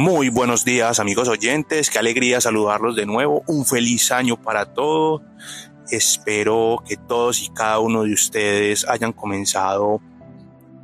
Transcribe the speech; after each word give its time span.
Muy 0.00 0.28
buenos 0.28 0.64
días 0.64 1.00
amigos 1.00 1.26
oyentes, 1.26 1.90
qué 1.90 1.98
alegría 1.98 2.40
saludarlos 2.40 2.94
de 2.94 3.04
nuevo, 3.04 3.42
un 3.48 3.66
feliz 3.66 4.12
año 4.12 4.40
para 4.40 4.72
todos. 4.72 5.22
Espero 5.90 6.84
que 6.86 6.96
todos 6.96 7.42
y 7.42 7.48
cada 7.48 7.80
uno 7.80 8.04
de 8.04 8.12
ustedes 8.12 8.86
hayan 8.88 9.12
comenzado 9.12 10.00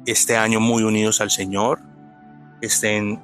este 0.05 0.37
año 0.37 0.59
muy 0.59 0.83
unidos 0.83 1.21
al 1.21 1.31
Señor, 1.31 1.79
estén 2.61 3.23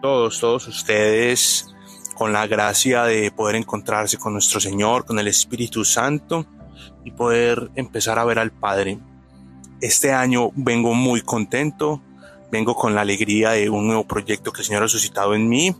todos, 0.00 0.40
todos 0.40 0.66
ustedes 0.66 1.66
con 2.14 2.32
la 2.32 2.46
gracia 2.46 3.02
de 3.02 3.30
poder 3.32 3.56
encontrarse 3.56 4.16
con 4.16 4.32
nuestro 4.32 4.60
Señor, 4.60 5.04
con 5.04 5.18
el 5.18 5.28
Espíritu 5.28 5.84
Santo 5.84 6.46
y 7.04 7.10
poder 7.10 7.70
empezar 7.74 8.18
a 8.18 8.24
ver 8.24 8.38
al 8.38 8.50
Padre. 8.50 8.98
Este 9.82 10.10
año 10.10 10.52
vengo 10.54 10.94
muy 10.94 11.20
contento, 11.20 12.00
vengo 12.52 12.74
con 12.76 12.94
la 12.94 13.00
alegría 13.00 13.52
de 13.52 13.70
un 13.70 13.86
nuevo 13.86 14.06
proyecto 14.06 14.52
que 14.52 14.60
el 14.60 14.66
Señor 14.66 14.82
ha 14.82 14.88
suscitado 14.88 15.34
en 15.34 15.48
mí 15.48 15.74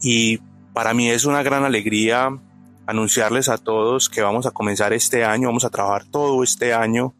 y 0.00 0.38
para 0.72 0.94
mí 0.94 1.10
es 1.10 1.26
una 1.26 1.42
gran 1.42 1.64
alegría 1.64 2.30
anunciarles 2.86 3.50
a 3.50 3.58
todos 3.58 4.08
que 4.08 4.22
vamos 4.22 4.46
a 4.46 4.50
comenzar 4.50 4.94
este 4.94 5.24
año, 5.24 5.48
vamos 5.48 5.66
a 5.66 5.70
trabajar 5.70 6.06
todo 6.06 6.42
este 6.42 6.72
año, 6.72 7.14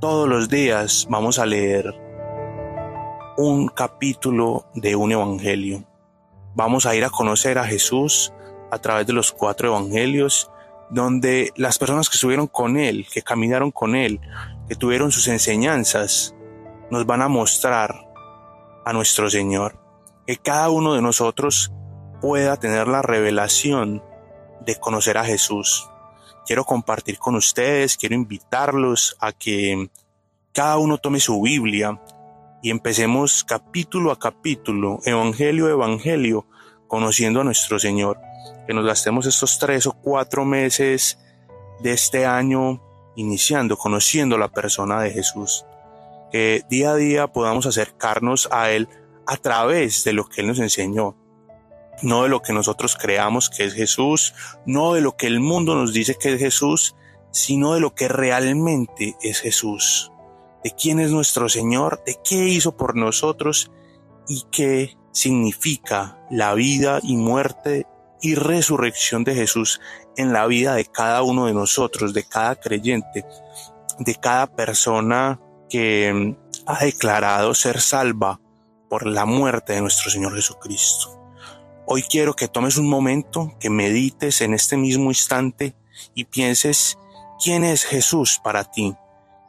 todos 0.00 0.26
los 0.26 0.48
días 0.48 1.06
vamos 1.10 1.38
a 1.38 1.44
leer 1.44 1.94
un 3.36 3.68
capítulo 3.68 4.66
de 4.74 4.96
un 4.96 5.12
evangelio. 5.12 5.84
Vamos 6.54 6.86
a 6.86 6.96
ir 6.96 7.04
a 7.04 7.10
conocer 7.10 7.58
a 7.58 7.66
Jesús 7.66 8.32
a 8.70 8.78
través 8.78 9.06
de 9.06 9.12
los 9.12 9.30
cuatro 9.30 9.68
evangelios 9.68 10.50
donde 10.88 11.52
las 11.56 11.78
personas 11.78 12.08
que 12.08 12.14
estuvieron 12.14 12.46
con 12.46 12.78
Él, 12.78 13.06
que 13.12 13.20
caminaron 13.20 13.72
con 13.72 13.94
Él, 13.94 14.20
que 14.68 14.74
tuvieron 14.74 15.12
sus 15.12 15.28
enseñanzas, 15.28 16.34
nos 16.90 17.04
van 17.04 17.20
a 17.20 17.28
mostrar 17.28 18.05
a 18.86 18.92
nuestro 18.94 19.28
Señor. 19.28 19.78
Que 20.26 20.38
cada 20.38 20.70
uno 20.70 20.94
de 20.94 21.02
nosotros 21.02 21.72
pueda 22.22 22.56
tener 22.56 22.88
la 22.88 23.02
revelación 23.02 24.02
de 24.64 24.76
conocer 24.76 25.18
a 25.18 25.24
Jesús. 25.24 25.90
Quiero 26.46 26.64
compartir 26.64 27.18
con 27.18 27.34
ustedes, 27.34 27.96
quiero 27.96 28.14
invitarlos 28.14 29.16
a 29.20 29.32
que 29.32 29.90
cada 30.54 30.78
uno 30.78 30.96
tome 30.96 31.20
su 31.20 31.42
Biblia 31.42 32.00
y 32.62 32.70
empecemos 32.70 33.44
capítulo 33.44 34.12
a 34.12 34.18
capítulo, 34.18 35.00
evangelio 35.04 35.66
a 35.66 35.70
evangelio, 35.70 36.46
conociendo 36.86 37.40
a 37.40 37.44
nuestro 37.44 37.78
Señor 37.78 38.18
que 38.66 38.74
nos 38.74 38.84
gastemos 38.84 39.26
estos 39.26 39.58
tres 39.58 39.86
o 39.86 39.92
cuatro 39.92 40.44
meses 40.44 41.18
de 41.80 41.92
este 41.92 42.26
año 42.26 42.82
iniciando, 43.16 43.76
conociendo 43.76 44.38
la 44.38 44.48
persona 44.48 45.00
de 45.00 45.10
Jesús. 45.10 45.64
Que 46.30 46.62
día 46.68 46.92
a 46.92 46.96
día 46.96 47.26
podamos 47.28 47.66
acercarnos 47.66 48.48
a 48.50 48.70
Él 48.70 48.88
a 49.26 49.36
través 49.36 50.04
de 50.04 50.12
lo 50.12 50.26
que 50.26 50.40
Él 50.40 50.48
nos 50.48 50.58
enseñó. 50.58 51.16
No 52.02 52.24
de 52.24 52.28
lo 52.28 52.42
que 52.42 52.52
nosotros 52.52 52.96
creamos 52.96 53.48
que 53.48 53.64
es 53.64 53.74
Jesús, 53.74 54.34
no 54.66 54.94
de 54.94 55.00
lo 55.00 55.16
que 55.16 55.26
el 55.26 55.40
mundo 55.40 55.74
nos 55.74 55.92
dice 55.92 56.16
que 56.16 56.34
es 56.34 56.38
Jesús, 56.38 56.94
sino 57.30 57.74
de 57.74 57.80
lo 57.80 57.94
que 57.94 58.08
realmente 58.08 59.16
es 59.22 59.40
Jesús. 59.40 60.12
De 60.62 60.72
quién 60.72 61.00
es 61.00 61.10
nuestro 61.10 61.48
Señor, 61.48 62.02
de 62.04 62.16
qué 62.24 62.48
hizo 62.48 62.76
por 62.76 62.96
nosotros 62.96 63.70
y 64.28 64.44
qué 64.50 64.96
significa 65.12 66.18
la 66.30 66.54
vida 66.54 67.00
y 67.02 67.16
muerte 67.16 67.86
y 68.20 68.34
resurrección 68.34 69.24
de 69.24 69.34
Jesús 69.34 69.80
en 70.16 70.32
la 70.32 70.46
vida 70.46 70.74
de 70.74 70.84
cada 70.84 71.22
uno 71.22 71.46
de 71.46 71.54
nosotros, 71.54 72.12
de 72.12 72.24
cada 72.24 72.56
creyente, 72.56 73.24
de 73.98 74.14
cada 74.16 74.46
persona 74.46 75.40
que 75.68 76.12
mm, 76.12 76.36
ha 76.66 76.84
declarado 76.84 77.54
ser 77.54 77.80
salva 77.80 78.40
por 78.88 79.06
la 79.06 79.24
muerte 79.24 79.74
de 79.74 79.80
nuestro 79.80 80.10
Señor 80.10 80.34
Jesucristo. 80.34 81.16
Hoy 81.86 82.02
quiero 82.02 82.34
que 82.34 82.48
tomes 82.48 82.76
un 82.78 82.88
momento, 82.88 83.54
que 83.60 83.70
medites 83.70 84.40
en 84.40 84.54
este 84.54 84.76
mismo 84.76 85.10
instante 85.10 85.76
y 86.14 86.24
pienses 86.24 86.98
quién 87.42 87.64
es 87.64 87.84
Jesús 87.84 88.40
para 88.42 88.64
ti, 88.64 88.94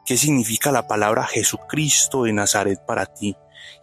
qué 0.06 0.16
significa 0.16 0.70
la 0.70 0.86
palabra 0.86 1.24
Jesucristo 1.24 2.24
de 2.24 2.32
Nazaret 2.32 2.80
para 2.86 3.06
ti, 3.06 3.36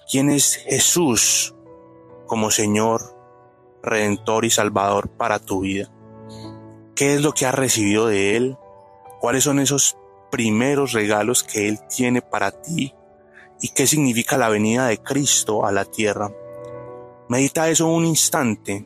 quién 0.10 0.30
es 0.30 0.56
Jesús 0.56 1.54
como 2.28 2.52
Señor 2.52 3.16
redentor 3.84 4.46
y 4.46 4.50
salvador 4.50 5.10
para 5.10 5.40
tu 5.40 5.62
vida. 5.62 5.90
¿Qué 6.96 7.14
es 7.14 7.22
lo 7.22 7.34
que 7.34 7.46
has 7.46 7.54
recibido 7.54 8.08
de 8.08 8.36
Él? 8.36 8.58
¿Cuáles 9.20 9.44
son 9.44 9.60
esos 9.60 9.98
primeros 10.36 10.92
regalos 10.92 11.46
que 11.46 11.70
Él 11.70 11.80
tiene 11.88 12.22
para 12.22 12.52
ti? 12.52 12.94
¿Y 13.62 13.70
qué 13.70 13.88
significa 13.88 14.38
la 14.38 14.50
venida 14.50 14.88
de 14.88 14.98
Cristo 14.98 15.66
a 15.66 15.72
la 15.72 15.86
tierra? 15.86 16.30
Medita 17.30 17.70
eso 17.70 17.88
un 17.88 18.04
instante 18.04 18.86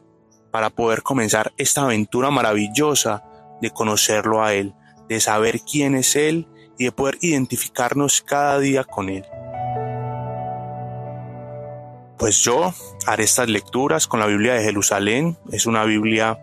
para 0.51 0.69
poder 0.69 1.01
comenzar 1.01 1.51
esta 1.57 1.81
aventura 1.81 2.29
maravillosa 2.29 3.23
de 3.63 3.71
conocerlo 3.71 4.43
a 4.43 4.53
Él, 4.53 4.75
de 5.07 5.19
saber 5.19 5.61
quién 5.61 5.95
es 5.95 6.15
Él 6.15 6.47
y 6.77 6.83
de 6.83 6.91
poder 6.91 7.17
identificarnos 7.19 8.21
cada 8.21 8.59
día 8.59 8.83
con 8.83 9.09
Él. 9.09 9.25
Pues 12.19 12.43
yo 12.43 12.75
haré 13.07 13.23
estas 13.23 13.49
lecturas 13.49 14.05
con 14.05 14.19
la 14.19 14.27
Biblia 14.27 14.53
de 14.53 14.63
Jerusalén. 14.63 15.35
Es 15.51 15.65
una 15.65 15.83
Biblia 15.83 16.37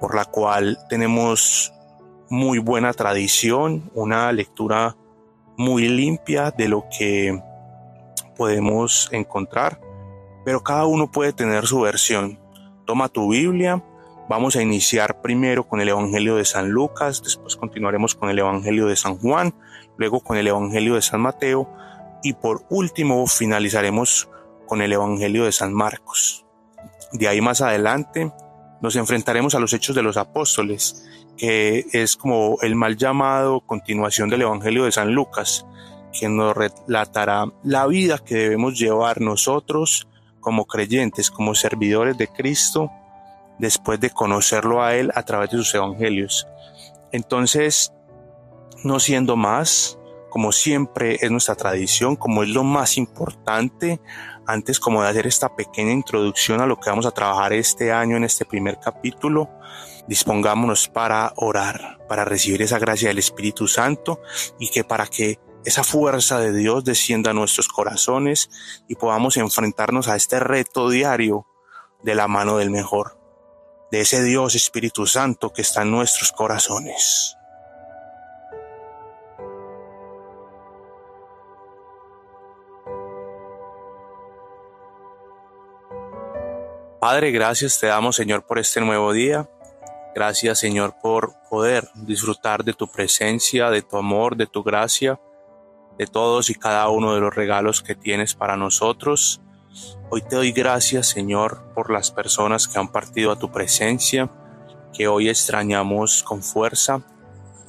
por 0.00 0.14
la 0.14 0.26
cual 0.26 0.76
tenemos 0.90 1.72
muy 2.30 2.60
buena 2.60 2.92
tradición, 2.92 3.90
una 3.92 4.32
lectura 4.32 4.96
muy 5.56 5.88
limpia 5.88 6.52
de 6.52 6.68
lo 6.68 6.84
que 6.96 7.42
podemos 8.36 9.08
encontrar, 9.10 9.80
pero 10.44 10.62
cada 10.62 10.86
uno 10.86 11.10
puede 11.10 11.32
tener 11.32 11.66
su 11.66 11.80
versión. 11.80 12.38
Toma 12.86 13.08
tu 13.08 13.30
Biblia, 13.30 13.84
vamos 14.28 14.54
a 14.54 14.62
iniciar 14.62 15.20
primero 15.20 15.66
con 15.66 15.80
el 15.80 15.88
Evangelio 15.88 16.36
de 16.36 16.44
San 16.44 16.70
Lucas, 16.70 17.20
después 17.22 17.56
continuaremos 17.56 18.14
con 18.14 18.30
el 18.30 18.38
Evangelio 18.38 18.86
de 18.86 18.94
San 18.94 19.18
Juan, 19.18 19.52
luego 19.96 20.20
con 20.20 20.36
el 20.36 20.46
Evangelio 20.46 20.94
de 20.94 21.02
San 21.02 21.20
Mateo 21.20 21.68
y 22.22 22.34
por 22.34 22.64
último 22.70 23.26
finalizaremos 23.26 24.30
con 24.68 24.82
el 24.82 24.92
Evangelio 24.92 25.46
de 25.46 25.52
San 25.52 25.74
Marcos. 25.74 26.46
De 27.12 27.26
ahí 27.26 27.40
más 27.40 27.60
adelante 27.60 28.32
nos 28.80 28.94
enfrentaremos 28.94 29.56
a 29.56 29.58
los 29.58 29.72
Hechos 29.72 29.96
de 29.96 30.02
los 30.02 30.16
Apóstoles, 30.16 31.09
que 31.40 31.86
es 31.92 32.18
como 32.18 32.58
el 32.60 32.74
mal 32.74 32.98
llamado 32.98 33.60
continuación 33.62 34.28
del 34.28 34.42
Evangelio 34.42 34.84
de 34.84 34.92
San 34.92 35.14
Lucas, 35.14 35.64
que 36.12 36.28
nos 36.28 36.54
relatará 36.54 37.46
la 37.62 37.86
vida 37.86 38.18
que 38.18 38.34
debemos 38.34 38.78
llevar 38.78 39.22
nosotros 39.22 40.06
como 40.40 40.66
creyentes, 40.66 41.30
como 41.30 41.54
servidores 41.54 42.18
de 42.18 42.28
Cristo, 42.28 42.90
después 43.58 43.98
de 44.00 44.10
conocerlo 44.10 44.82
a 44.82 44.94
Él 44.94 45.12
a 45.14 45.22
través 45.22 45.50
de 45.50 45.56
sus 45.56 45.74
evangelios. 45.74 46.46
Entonces, 47.10 47.90
no 48.84 49.00
siendo 49.00 49.34
más, 49.34 49.98
como 50.28 50.52
siempre 50.52 51.16
es 51.22 51.30
nuestra 51.30 51.54
tradición, 51.54 52.16
como 52.16 52.42
es 52.42 52.50
lo 52.50 52.64
más 52.64 52.98
importante, 52.98 53.98
antes 54.46 54.78
como 54.78 55.02
de 55.02 55.08
hacer 55.08 55.26
esta 55.26 55.56
pequeña 55.56 55.92
introducción 55.92 56.60
a 56.60 56.66
lo 56.66 56.78
que 56.78 56.90
vamos 56.90 57.06
a 57.06 57.12
trabajar 57.12 57.54
este 57.54 57.92
año 57.92 58.18
en 58.18 58.24
este 58.24 58.44
primer 58.44 58.78
capítulo, 58.78 59.48
dispongámonos 60.08 60.88
para 60.88 61.32
orar, 61.36 61.98
para 62.08 62.24
recibir 62.24 62.62
esa 62.62 62.78
gracia 62.78 63.08
del 63.08 63.18
Espíritu 63.18 63.68
Santo 63.68 64.20
y 64.58 64.70
que 64.70 64.84
para 64.84 65.06
que 65.06 65.38
esa 65.64 65.84
fuerza 65.84 66.38
de 66.38 66.52
Dios 66.52 66.84
descienda 66.84 67.30
a 67.30 67.34
nuestros 67.34 67.68
corazones 67.68 68.50
y 68.88 68.94
podamos 68.94 69.36
enfrentarnos 69.36 70.08
a 70.08 70.16
este 70.16 70.40
reto 70.40 70.88
diario 70.88 71.46
de 72.02 72.14
la 72.14 72.28
mano 72.28 72.56
del 72.56 72.70
mejor, 72.70 73.18
de 73.90 74.00
ese 74.00 74.22
Dios 74.22 74.54
Espíritu 74.54 75.06
Santo 75.06 75.52
que 75.52 75.62
está 75.62 75.82
en 75.82 75.90
nuestros 75.90 76.32
corazones. 76.32 77.36
Padre, 87.00 87.30
gracias 87.30 87.80
te 87.80 87.86
damos, 87.86 88.16
Señor, 88.16 88.44
por 88.44 88.58
este 88.58 88.78
nuevo 88.80 89.14
día. 89.14 89.48
Gracias, 90.14 90.58
Señor, 90.58 90.96
por 91.00 91.34
poder 91.48 91.88
disfrutar 91.94 92.64
de 92.64 92.72
tu 92.72 92.88
presencia, 92.88 93.70
de 93.70 93.82
tu 93.82 93.96
amor, 93.96 94.36
de 94.36 94.46
tu 94.46 94.62
gracia, 94.64 95.20
de 95.98 96.06
todos 96.06 96.50
y 96.50 96.54
cada 96.54 96.88
uno 96.88 97.14
de 97.14 97.20
los 97.20 97.34
regalos 97.34 97.82
que 97.82 97.94
tienes 97.94 98.34
para 98.34 98.56
nosotros. 98.56 99.40
Hoy 100.10 100.22
te 100.22 100.34
doy 100.34 100.50
gracias, 100.50 101.06
Señor, 101.06 101.72
por 101.74 101.92
las 101.92 102.10
personas 102.10 102.66
que 102.66 102.78
han 102.78 102.90
partido 102.90 103.30
a 103.30 103.38
tu 103.38 103.52
presencia, 103.52 104.28
que 104.92 105.06
hoy 105.06 105.28
extrañamos 105.28 106.24
con 106.24 106.42
fuerza. 106.42 107.02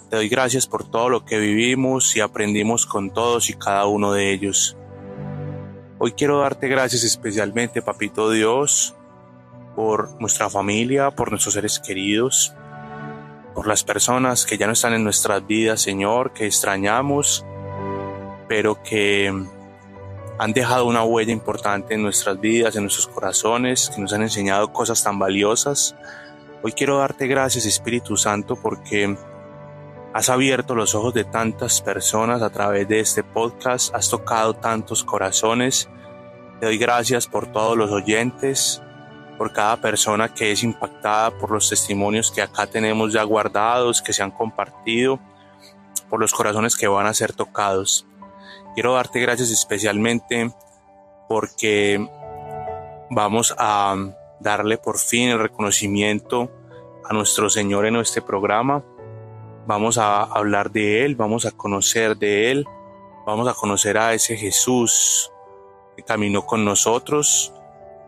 Te 0.09 0.15
doy 0.15 0.27
gracias 0.27 0.65
por 0.65 0.89
todo 0.89 1.09
lo 1.09 1.23
que 1.25 1.38
vivimos 1.38 2.15
y 2.15 2.21
aprendimos 2.21 2.88
con 2.88 3.13
todos 3.13 3.49
y 3.51 3.53
cada 3.53 3.85
uno 3.85 4.13
de 4.13 4.33
ellos. 4.33 4.75
Hoy 5.99 6.13
quiero 6.13 6.39
darte 6.39 6.67
gracias 6.67 7.03
especialmente, 7.03 7.83
Papito 7.83 8.31
Dios, 8.31 8.95
por 9.81 10.22
nuestra 10.22 10.48
familia, 10.48 11.10
por 11.10 11.31
nuestros 11.31 11.56
seres 11.56 11.80
queridos, 11.80 12.54
por 13.56 13.66
las 13.66 13.83
personas 13.83 14.45
que 14.45 14.56
ya 14.56 14.68
no 14.68 14.74
están 14.74 14.94
en 14.94 15.04
nuestras 15.04 15.48
vidas, 15.48 15.81
Señor, 15.81 16.33
que 16.33 16.45
extrañamos, 16.45 17.44
pero 18.48 18.83
que 18.83 19.33
han 20.38 20.54
dejado 20.54 20.86
una 20.86 21.04
huella 21.04 21.31
importante 21.31 21.95
en 21.95 22.04
nuestras 22.04 22.39
vidas, 22.39 22.75
en 22.75 22.83
nuestros 22.83 23.07
corazones, 23.07 23.89
que 23.89 24.00
nos 24.00 24.13
han 24.13 24.22
enseñado 24.22 24.72
cosas 24.72 25.04
tan 25.04 25.18
valiosas. 25.18 25.95
Hoy 26.62 26.74
quiero 26.74 27.00
darte 27.00 27.25
gracias, 27.25 27.66
Espíritu 27.66 28.18
Santo, 28.18 28.57
porque 28.57 29.18
has 30.13 30.30
abierto 30.30 30.75
los 30.75 30.94
ojos 30.94 31.16
de 31.16 31.24
tantas 31.24 31.81
personas 31.81 32.44
a 32.44 32.51
través 32.51 32.88
de 32.88 33.00
este 33.00 33.24
podcast, 33.24 33.95
has 33.95 34.12
tocado 34.12 34.54
tantos 34.54 35.04
corazones. 35.04 35.89
Te 36.60 36.68
doy 36.68 36.77
gracias 36.77 37.25
por 37.25 37.51
todos 37.51 37.75
los 37.75 37.89
oyentes, 37.89 38.84
por 39.41 39.53
cada 39.53 39.77
persona 39.77 40.31
que 40.31 40.51
es 40.51 40.61
impactada 40.61 41.31
por 41.31 41.49
los 41.49 41.67
testimonios 41.67 42.29
que 42.29 42.43
acá 42.43 42.67
tenemos 42.67 43.11
ya 43.11 43.23
guardados, 43.23 43.99
que 43.99 44.13
se 44.13 44.21
han 44.21 44.29
compartido, 44.29 45.19
por 46.11 46.19
los 46.19 46.31
corazones 46.31 46.75
que 46.77 46.88
van 46.88 47.07
a 47.07 47.13
ser 47.15 47.33
tocados. 47.33 48.05
Quiero 48.75 48.93
darte 48.93 49.19
gracias 49.19 49.49
especialmente 49.49 50.53
porque 51.27 52.07
vamos 53.09 53.55
a 53.57 53.95
darle 54.39 54.77
por 54.77 54.99
fin 54.99 55.29
el 55.29 55.39
reconocimiento 55.39 56.51
a 57.03 57.11
nuestro 57.11 57.49
Señor 57.49 57.88
en 57.88 57.95
este 57.95 58.21
programa. 58.21 58.83
Vamos 59.65 59.97
a 59.97 60.21
hablar 60.21 60.69
de 60.69 61.03
Él, 61.03 61.15
vamos 61.15 61.47
a 61.47 61.51
conocer 61.51 62.15
de 62.15 62.51
Él, 62.51 62.67
vamos 63.25 63.47
a 63.47 63.55
conocer 63.55 63.97
a 63.97 64.13
ese 64.13 64.38
Jesús 64.38 65.31
que 65.97 66.03
caminó 66.03 66.45
con 66.45 66.63
nosotros, 66.63 67.55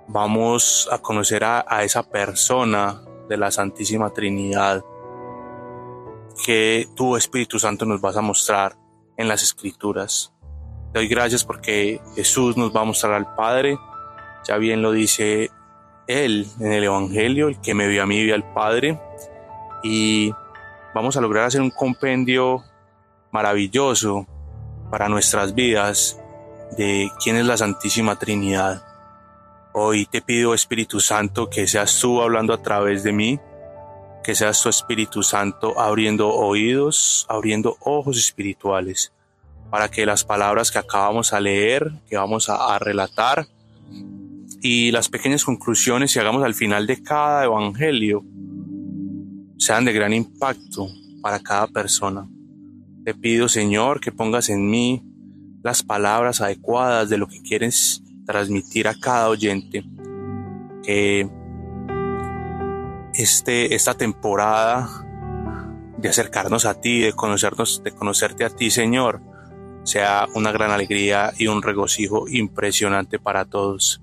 vamos 0.08 0.90
a 0.92 1.00
conocer 1.00 1.44
a, 1.44 1.84
esa 1.84 2.04
persona 2.04 3.02
de 3.30 3.38
la 3.38 3.52
Santísima 3.52 4.10
Trinidad 4.12 4.84
que 6.46 6.88
tu 6.96 7.16
Espíritu 7.16 7.60
Santo 7.60 7.86
nos 7.86 8.02
vas 8.02 8.18
a 8.18 8.22
mostrar 8.22 8.76
en 9.18 9.28
las 9.28 9.44
Escrituras. 9.44 10.34
Te 10.92 11.00
doy 11.00 11.08
gracias 11.08 11.44
porque 11.44 12.02
Jesús 12.16 12.58
nos 12.58 12.76
va 12.76 12.82
a 12.82 12.86
mostrar 12.86 13.14
al 13.14 13.34
Padre. 13.36 13.78
Ya 14.48 14.58
bien 14.58 14.82
lo 14.82 14.92
dice 14.92 15.52
Él 16.08 16.48
en 16.60 16.74
el 16.74 16.84
Evangelio, 16.84 17.48
el 17.48 17.62
que 17.62 17.74
me 17.74 17.88
vio 17.88 18.04
a 18.04 18.06
mí 18.06 18.24
vio 18.24 18.36
al 18.36 18.54
Padre. 18.54 19.00
Y 19.84 20.34
vamos 20.94 21.18
a 21.18 21.22
lograr 21.22 21.46
hacer 21.46 21.62
un 21.62 21.72
compendio 21.72 22.64
maravilloso 23.32 24.28
para 24.92 25.10
nuestras 25.10 25.56
vidas 25.56 26.20
de 26.78 27.10
quién 27.24 27.36
es 27.36 27.46
la 27.46 27.58
Santísima 27.58 28.18
Trinidad. 28.18 28.93
Hoy 29.76 30.06
te 30.06 30.22
pido, 30.22 30.54
Espíritu 30.54 31.00
Santo, 31.00 31.50
que 31.50 31.66
seas 31.66 32.00
tú 32.00 32.22
hablando 32.22 32.54
a 32.54 32.62
través 32.62 33.04
de 33.04 33.12
mí, 33.12 33.40
que 34.24 34.36
seas 34.36 34.62
tu 34.62 34.70
Espíritu 34.70 35.24
Santo 35.24 35.80
abriendo 35.80 36.30
oídos, 36.30 37.26
abriendo 37.28 37.78
ojos 37.82 38.18
espirituales 38.18 39.12
para 39.74 39.90
que 39.90 40.06
las 40.06 40.24
palabras 40.24 40.70
que 40.70 40.78
acabamos 40.78 41.34
a 41.34 41.40
leer, 41.40 41.92
que 42.08 42.16
vamos 42.16 42.48
a, 42.48 42.78
relatar, 42.78 43.48
y 44.62 44.92
las 44.92 45.10
pequeñas 45.10 45.44
conclusiones 45.44 46.14
que 46.14 46.20
hagamos 46.20 46.44
al 46.44 46.54
final 46.54 46.86
de 46.86 47.02
cada 47.02 47.46
evangelio 47.46 48.24
sean 49.58 49.86
de 49.86 49.94
gran 49.94 50.14
impacto 50.14 50.88
para 51.24 51.40
cada 51.40 51.66
persona. 51.66 52.30
Te 53.04 53.16
pido, 53.16 53.50
Señor, 53.50 54.00
que 54.00 54.12
pongas 54.12 54.50
en 54.50 54.70
mí 54.70 55.02
las 55.64 55.82
palabras 55.82 56.40
adecuadas 56.42 57.10
de 57.10 57.18
lo 57.18 57.26
que 57.28 57.42
quieres 57.42 58.03
transmitir 58.26 58.88
a 58.88 58.96
cada 58.96 59.30
oyente. 59.30 59.84
Que 60.84 61.30
este, 63.14 63.76
esta 63.76 63.94
temporada 63.94 64.90
de 65.98 66.10
acercarnos 66.10 66.66
a 66.66 66.82
ti, 66.82 67.00
de 67.00 67.14
conocernos, 67.14 67.82
de 67.84 67.92
conocerte 67.92 68.44
a 68.44 68.50
ti, 68.50 68.70
Señor, 68.70 69.22
sea 69.84 70.28
una 70.36 70.52
gran 70.52 70.72
alegría 70.72 71.32
y 71.38 71.48
un 71.48 71.62
regocijo 71.62 72.28
impresionante 72.28 73.20
para 73.20 73.46
todos. 73.46 74.02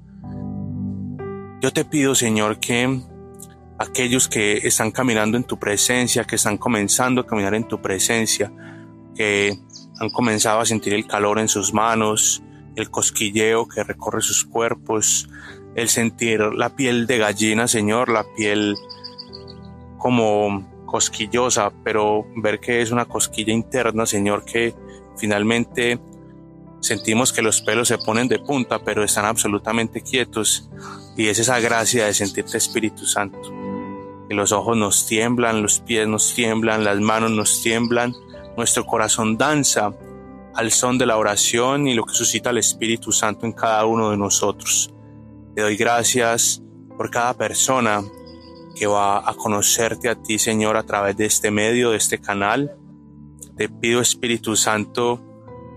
Yo 1.60 1.72
te 1.72 1.84
pido, 1.84 2.14
Señor, 2.14 2.58
que 2.58 3.02
aquellos 3.78 4.28
que 4.28 4.58
están 4.58 4.90
caminando 4.90 5.36
en 5.36 5.44
tu 5.44 5.58
presencia, 5.58 6.24
que 6.24 6.36
están 6.36 6.56
comenzando 6.56 7.22
a 7.22 7.26
caminar 7.26 7.54
en 7.54 7.68
tu 7.68 7.80
presencia, 7.80 8.52
que 9.14 9.58
han 9.98 10.10
comenzado 10.10 10.60
a 10.60 10.66
sentir 10.66 10.94
el 10.94 11.06
calor 11.06 11.38
en 11.38 11.48
sus 11.48 11.74
manos, 11.74 12.42
el 12.76 12.90
cosquilleo 12.90 13.68
que 13.68 13.84
recorre 13.84 14.22
sus 14.22 14.44
cuerpos, 14.44 15.28
el 15.74 15.88
sentir 15.88 16.40
la 16.40 16.70
piel 16.76 17.06
de 17.06 17.18
gallina, 17.18 17.68
Señor, 17.68 18.08
la 18.08 18.24
piel 18.36 18.76
como 19.98 20.68
cosquillosa, 20.86 21.72
pero 21.84 22.26
ver 22.36 22.58
que 22.58 22.82
es 22.82 22.90
una 22.90 23.04
cosquilla 23.04 23.52
interna, 23.52 24.06
Señor, 24.06 24.44
que 24.44 24.74
Finalmente, 25.20 26.00
sentimos 26.80 27.30
que 27.30 27.42
los 27.42 27.60
pelos 27.60 27.88
se 27.88 27.98
ponen 27.98 28.26
de 28.26 28.38
punta, 28.38 28.78
pero 28.82 29.04
están 29.04 29.26
absolutamente 29.26 30.00
quietos. 30.00 30.70
Y 31.14 31.28
es 31.28 31.38
esa 31.38 31.60
gracia 31.60 32.06
de 32.06 32.14
sentirte 32.14 32.56
Espíritu 32.56 33.04
Santo. 33.04 33.52
Que 34.28 34.34
los 34.34 34.50
ojos 34.52 34.78
nos 34.78 35.06
tiemblan, 35.06 35.60
los 35.60 35.80
pies 35.80 36.08
nos 36.08 36.32
tiemblan, 36.34 36.84
las 36.84 36.98
manos 37.00 37.32
nos 37.32 37.60
tiemblan, 37.60 38.14
nuestro 38.56 38.86
corazón 38.86 39.36
danza 39.36 39.92
al 40.54 40.70
son 40.72 40.98
de 40.98 41.06
la 41.06 41.16
oración 41.16 41.86
y 41.86 41.94
lo 41.94 42.04
que 42.04 42.14
suscita 42.14 42.50
el 42.50 42.58
Espíritu 42.58 43.12
Santo 43.12 43.46
en 43.46 43.52
cada 43.52 43.84
uno 43.86 44.10
de 44.10 44.16
nosotros. 44.16 44.92
Te 45.54 45.62
doy 45.62 45.76
gracias 45.76 46.62
por 46.96 47.10
cada 47.10 47.34
persona 47.34 48.02
que 48.74 48.86
va 48.86 49.28
a 49.28 49.34
conocerte 49.34 50.08
a 50.08 50.14
ti, 50.14 50.38
Señor, 50.38 50.76
a 50.76 50.84
través 50.84 51.16
de 51.16 51.26
este 51.26 51.50
medio, 51.50 51.90
de 51.90 51.96
este 51.96 52.20
canal. 52.20 52.76
Te 53.56 53.68
pido 53.68 54.00
Espíritu 54.00 54.56
Santo 54.56 55.22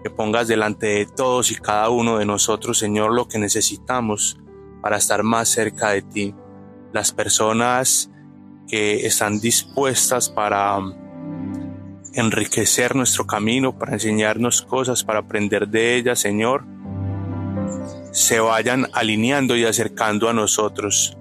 que 0.04 0.10
pongas 0.10 0.48
delante 0.48 0.88
de 0.88 1.06
todos 1.06 1.52
y 1.52 1.56
cada 1.56 1.90
uno 1.90 2.18
de 2.18 2.26
nosotros, 2.26 2.78
Señor, 2.78 3.14
lo 3.14 3.28
que 3.28 3.40
necesitamos 3.40 4.40
para 4.82 4.98
estar 4.98 5.24
más 5.24 5.50
cerca 5.50 5.90
de 5.92 6.02
ti. 6.02 6.36
Las 6.92 7.12
personas 7.12 8.12
que 8.68 9.06
están 9.06 9.40
dispuestas 9.40 10.30
para 10.30 10.80
enriquecer 12.14 12.96
nuestro 12.96 13.26
camino, 13.26 13.78
para 13.78 13.94
enseñarnos 13.94 14.62
cosas, 14.62 15.04
para 15.04 15.20
aprender 15.20 15.68
de 15.68 15.96
ellas, 15.96 16.20
Señor, 16.20 16.66
se 18.12 18.40
vayan 18.40 18.88
alineando 18.94 19.56
y 19.56 19.66
acercando 19.66 20.30
a 20.30 20.34
nosotros. 20.34 21.18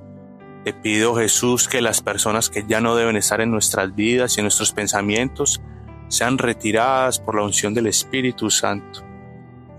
Te 0.64 0.72
pido, 0.72 1.16
Jesús, 1.16 1.66
que 1.66 1.80
las 1.80 2.02
personas 2.02 2.50
que 2.50 2.64
ya 2.68 2.80
no 2.80 2.94
deben 2.94 3.16
estar 3.16 3.40
en 3.40 3.50
nuestras 3.50 3.94
vidas 3.94 4.36
y 4.36 4.40
en 4.40 4.44
nuestros 4.44 4.72
pensamientos, 4.72 5.60
sean 6.08 6.36
retiradas 6.36 7.18
por 7.18 7.36
la 7.36 7.42
unción 7.42 7.72
del 7.72 7.86
Espíritu 7.86 8.50
Santo. 8.50 9.00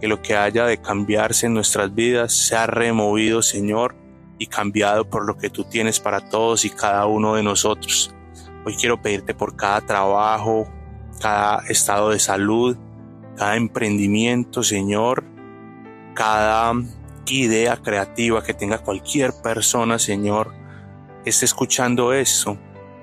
Que 0.01 0.07
lo 0.07 0.21
que 0.21 0.35
haya 0.35 0.65
de 0.65 0.81
cambiarse 0.81 1.45
en 1.45 1.53
nuestras 1.53 1.93
vidas 1.93 2.33
sea 2.33 2.65
removido, 2.65 3.41
Señor, 3.41 3.95
y 4.39 4.47
cambiado 4.47 5.07
por 5.07 5.25
lo 5.25 5.37
que 5.37 5.49
tú 5.49 5.63
tienes 5.63 5.99
para 5.99 6.27
todos 6.27 6.65
y 6.65 6.71
cada 6.71 7.05
uno 7.05 7.35
de 7.35 7.43
nosotros. 7.43 8.13
Hoy 8.65 8.75
quiero 8.75 9.01
pedirte 9.01 9.33
por 9.33 9.55
cada 9.55 9.79
trabajo, 9.81 10.67
cada 11.23 11.63
estado 11.69 12.09
de 12.09 12.19
salud, 12.19 12.75
cada 13.37 13.55
emprendimiento, 13.55 14.61
Señor, 14.61 15.23
cada 16.13 16.73
idea 17.27 17.77
creativa 17.77 18.43
que 18.43 18.53
tenga 18.53 18.79
cualquier 18.79 19.31
persona, 19.41 19.99
Señor, 19.99 20.53
que 21.23 21.29
esté 21.29 21.45
escuchando 21.45 22.11
eso, 22.11 22.57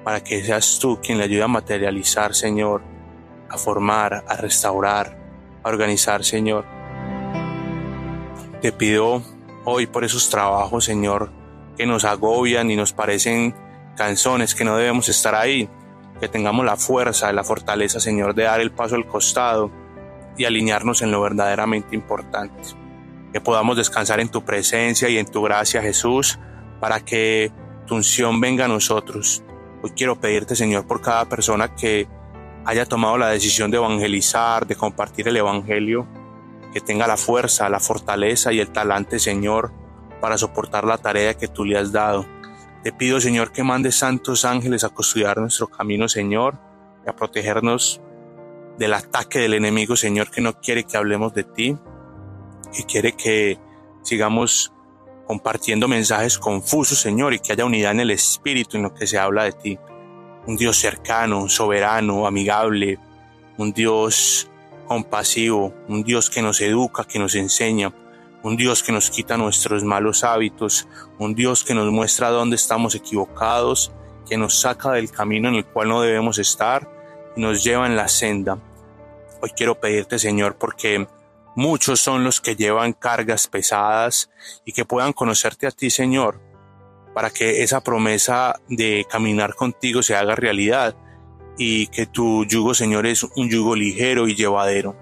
para 0.04 0.22
que 0.22 0.44
seas 0.44 0.78
tú 0.78 1.00
quien 1.02 1.16
le 1.16 1.24
ayude 1.24 1.44
a 1.44 1.48
materializar, 1.48 2.34
Señor, 2.34 2.82
a 3.48 3.56
formar, 3.56 4.22
a 4.28 4.36
restaurar, 4.36 5.16
a 5.62 5.68
organizar, 5.70 6.22
Señor. 6.22 6.66
Te 8.60 8.70
pido 8.70 9.22
hoy 9.64 9.86
por 9.86 10.04
esos 10.04 10.28
trabajos, 10.28 10.84
Señor, 10.84 11.32
que 11.74 11.86
nos 11.86 12.04
agobian 12.04 12.70
y 12.70 12.76
nos 12.76 12.92
parecen 12.92 13.54
canzones, 13.96 14.54
que 14.54 14.64
no 14.64 14.76
debemos 14.76 15.08
estar 15.08 15.34
ahí, 15.34 15.70
que 16.20 16.28
tengamos 16.28 16.64
la 16.64 16.76
fuerza, 16.76 17.32
la 17.32 17.44
fortaleza, 17.44 17.98
Señor, 17.98 18.34
de 18.34 18.44
dar 18.44 18.60
el 18.60 18.70
paso 18.70 18.94
al 18.94 19.06
costado 19.06 19.70
y 20.36 20.44
alinearnos 20.44 21.02
en 21.02 21.10
lo 21.10 21.20
verdaderamente 21.20 21.96
importante. 21.96 22.60
Que 23.32 23.40
podamos 23.40 23.76
descansar 23.76 24.20
en 24.20 24.28
tu 24.28 24.44
presencia 24.44 25.08
y 25.08 25.18
en 25.18 25.26
tu 25.26 25.42
gracia, 25.42 25.82
Jesús, 25.82 26.38
para 26.78 27.00
que 27.00 27.50
tu 27.86 27.94
unción 27.94 28.40
venga 28.40 28.66
a 28.66 28.68
nosotros. 28.68 29.42
Hoy 29.82 29.92
quiero 29.96 30.20
pedirte, 30.20 30.54
Señor, 30.54 30.86
por 30.86 31.00
cada 31.00 31.24
persona 31.26 31.74
que 31.74 32.06
haya 32.64 32.86
tomado 32.86 33.16
la 33.16 33.28
decisión 33.28 33.70
de 33.70 33.78
evangelizar, 33.78 34.66
de 34.66 34.76
compartir 34.76 35.28
el 35.28 35.36
Evangelio, 35.36 36.06
que 36.72 36.80
tenga 36.80 37.06
la 37.06 37.16
fuerza, 37.16 37.68
la 37.68 37.80
fortaleza 37.80 38.52
y 38.52 38.60
el 38.60 38.70
talante, 38.70 39.18
Señor, 39.18 39.72
para 40.20 40.38
soportar 40.38 40.84
la 40.84 40.98
tarea 40.98 41.34
que 41.34 41.48
tú 41.48 41.64
le 41.64 41.78
has 41.78 41.92
dado. 41.92 42.26
Te 42.82 42.92
pido, 42.92 43.20
Señor, 43.20 43.52
que 43.52 43.62
mande 43.62 43.92
santos 43.92 44.46
ángeles 44.46 44.84
a 44.84 44.88
custodiar 44.88 45.38
nuestro 45.38 45.68
camino, 45.68 46.08
Señor, 46.08 46.58
y 47.04 47.10
a 47.10 47.14
protegernos 47.14 48.00
del 48.78 48.94
ataque 48.94 49.40
del 49.40 49.52
enemigo, 49.52 49.96
Señor, 49.96 50.30
que 50.30 50.40
no 50.40 50.54
quiere 50.54 50.84
que 50.84 50.96
hablemos 50.96 51.34
de 51.34 51.44
ti, 51.44 51.76
que 52.72 52.84
quiere 52.84 53.12
que 53.12 53.58
sigamos 54.02 54.72
compartiendo 55.26 55.88
mensajes 55.88 56.38
confusos, 56.38 56.98
Señor, 56.98 57.34
y 57.34 57.38
que 57.40 57.52
haya 57.52 57.66
unidad 57.66 57.92
en 57.92 58.00
el 58.00 58.10
Espíritu 58.12 58.78
en 58.78 58.84
lo 58.84 58.94
que 58.94 59.06
se 59.06 59.18
habla 59.18 59.44
de 59.44 59.52
ti. 59.52 59.78
Un 60.46 60.56
Dios 60.56 60.78
cercano, 60.78 61.50
soberano, 61.50 62.26
amigable, 62.26 62.98
un 63.58 63.74
Dios 63.74 64.50
compasivo, 64.86 65.74
un 65.86 66.02
Dios 66.02 66.30
que 66.30 66.40
nos 66.40 66.62
educa, 66.62 67.04
que 67.04 67.18
nos 67.18 67.34
enseña, 67.34 67.92
un 68.42 68.56
Dios 68.56 68.82
que 68.82 68.92
nos 68.92 69.10
quita 69.10 69.36
nuestros 69.36 69.84
malos 69.84 70.24
hábitos, 70.24 70.88
un 71.18 71.34
Dios 71.34 71.64
que 71.64 71.74
nos 71.74 71.90
muestra 71.90 72.30
dónde 72.30 72.56
estamos 72.56 72.94
equivocados, 72.94 73.92
que 74.28 74.36
nos 74.36 74.60
saca 74.60 74.92
del 74.92 75.10
camino 75.10 75.48
en 75.48 75.56
el 75.56 75.66
cual 75.66 75.88
no 75.88 76.00
debemos 76.00 76.38
estar 76.38 76.88
y 77.36 77.40
nos 77.40 77.62
lleva 77.62 77.86
en 77.86 77.96
la 77.96 78.08
senda. 78.08 78.58
Hoy 79.42 79.50
quiero 79.56 79.80
pedirte, 79.80 80.18
Señor, 80.18 80.56
porque 80.56 81.06
muchos 81.54 82.00
son 82.00 82.24
los 82.24 82.40
que 82.40 82.56
llevan 82.56 82.92
cargas 82.92 83.46
pesadas 83.46 84.30
y 84.64 84.72
que 84.72 84.84
puedan 84.84 85.12
conocerte 85.12 85.66
a 85.66 85.70
ti, 85.70 85.90
Señor, 85.90 86.40
para 87.14 87.30
que 87.30 87.62
esa 87.62 87.82
promesa 87.82 88.60
de 88.68 89.06
caminar 89.10 89.54
contigo 89.54 90.02
se 90.02 90.14
haga 90.16 90.34
realidad 90.34 90.96
y 91.58 91.88
que 91.88 92.06
tu 92.06 92.44
yugo, 92.46 92.72
Señor, 92.72 93.06
es 93.06 93.22
un 93.22 93.50
yugo 93.50 93.76
ligero 93.76 94.28
y 94.28 94.34
llevadero. 94.34 94.96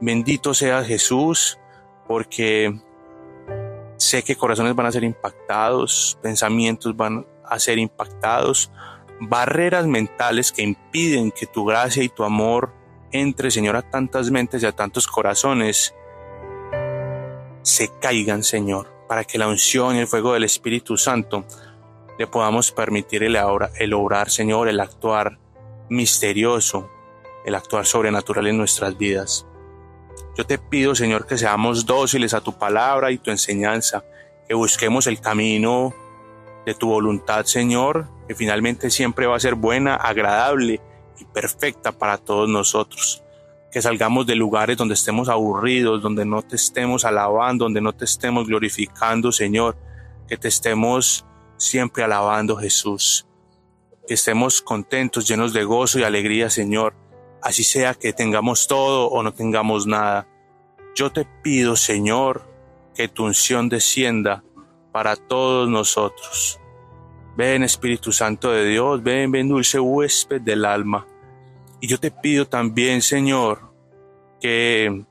Bendito 0.00 0.54
sea 0.54 0.84
Jesús, 0.84 1.58
porque 2.08 2.80
sé 3.98 4.24
que 4.24 4.34
corazones 4.34 4.74
van 4.74 4.86
a 4.86 4.92
ser 4.92 5.04
impactados, 5.04 6.18
pensamientos 6.22 6.96
van 6.96 7.26
a 7.44 7.58
ser 7.58 7.78
impactados, 7.78 8.72
barreras 9.20 9.86
mentales 9.86 10.50
que 10.50 10.62
impiden 10.62 11.30
que 11.30 11.46
tu 11.46 11.64
gracia 11.64 12.02
y 12.02 12.08
tu 12.08 12.24
amor 12.24 12.72
entre, 13.12 13.50
Señor, 13.50 13.76
a 13.76 13.82
tantas 13.82 14.30
mentes 14.30 14.62
y 14.62 14.66
a 14.66 14.72
tantos 14.72 15.06
corazones, 15.06 15.94
se 17.62 17.90
caigan, 18.00 18.42
Señor, 18.42 18.88
para 19.08 19.24
que 19.24 19.38
la 19.38 19.48
unción 19.48 19.96
y 19.96 20.00
el 20.00 20.06
fuego 20.06 20.32
del 20.32 20.44
Espíritu 20.44 20.96
Santo 20.96 21.44
le 22.18 22.26
podamos 22.26 22.72
permitir 22.72 23.22
el, 23.22 23.38
el 23.78 23.92
obrar, 23.94 24.30
Señor, 24.30 24.68
el 24.68 24.80
actuar 24.80 25.38
misterioso, 25.88 26.90
el 27.44 27.54
actuar 27.54 27.86
sobrenatural 27.86 28.46
en 28.46 28.58
nuestras 28.58 28.96
vidas. 28.96 29.46
Yo 30.38 30.46
te 30.46 30.56
pido, 30.56 30.94
Señor, 30.94 31.26
que 31.26 31.36
seamos 31.36 31.84
dóciles 31.84 32.32
a 32.32 32.40
tu 32.40 32.56
palabra 32.56 33.10
y 33.10 33.18
tu 33.18 33.32
enseñanza, 33.32 34.04
que 34.46 34.54
busquemos 34.54 35.08
el 35.08 35.20
camino 35.20 35.92
de 36.64 36.74
tu 36.74 36.86
voluntad, 36.86 37.44
Señor, 37.44 38.06
que 38.28 38.36
finalmente 38.36 38.88
siempre 38.90 39.26
va 39.26 39.34
a 39.34 39.40
ser 39.40 39.56
buena, 39.56 39.96
agradable 39.96 40.80
y 41.18 41.24
perfecta 41.24 41.90
para 41.90 42.18
todos 42.18 42.48
nosotros. 42.48 43.24
Que 43.72 43.82
salgamos 43.82 44.28
de 44.28 44.36
lugares 44.36 44.76
donde 44.76 44.94
estemos 44.94 45.28
aburridos, 45.28 46.00
donde 46.00 46.24
no 46.24 46.42
te 46.42 46.54
estemos 46.54 47.04
alabando, 47.04 47.64
donde 47.64 47.80
no 47.80 47.92
te 47.92 48.04
estemos 48.04 48.46
glorificando, 48.46 49.32
Señor. 49.32 49.76
Que 50.28 50.36
te 50.36 50.46
estemos 50.46 51.26
siempre 51.56 52.04
alabando, 52.04 52.54
Jesús. 52.54 53.26
Que 54.06 54.14
estemos 54.14 54.62
contentos, 54.62 55.26
llenos 55.26 55.52
de 55.52 55.64
gozo 55.64 55.98
y 55.98 56.04
alegría, 56.04 56.48
Señor 56.48 57.07
así 57.42 57.64
sea 57.64 57.94
que 57.94 58.12
tengamos 58.12 58.66
todo 58.66 59.08
o 59.08 59.22
no 59.22 59.32
tengamos 59.32 59.86
nada. 59.86 60.26
Yo 60.94 61.10
te 61.10 61.26
pido, 61.42 61.76
Señor, 61.76 62.42
que 62.94 63.08
tu 63.08 63.24
unción 63.24 63.68
descienda 63.68 64.42
para 64.92 65.16
todos 65.16 65.68
nosotros. 65.68 66.60
Ven 67.36 67.62
Espíritu 67.62 68.10
Santo 68.10 68.50
de 68.50 68.66
Dios, 68.66 69.02
ven, 69.02 69.30
ven 69.30 69.48
dulce 69.48 69.78
huésped 69.78 70.40
del 70.40 70.64
alma. 70.64 71.06
Y 71.80 71.86
yo 71.86 72.00
te 72.00 72.10
pido 72.10 72.48
también, 72.48 73.00
Señor, 73.00 73.72
que 74.40 75.04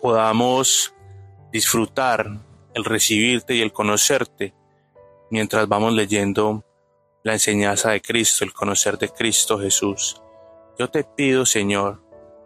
podamos 0.00 0.94
disfrutar 1.52 2.26
el 2.74 2.84
recibirte 2.84 3.54
y 3.54 3.60
el 3.60 3.72
conocerte 3.72 4.54
mientras 5.30 5.68
vamos 5.68 5.92
leyendo 5.92 6.64
la 7.22 7.34
enseñanza 7.34 7.90
de 7.90 8.00
Cristo, 8.00 8.44
el 8.44 8.52
conocer 8.52 8.98
de 8.98 9.08
Cristo 9.08 9.58
Jesús. 9.58 10.20
Yo 10.80 10.88
te 10.88 11.04
pido, 11.04 11.44
Señor, 11.44 12.00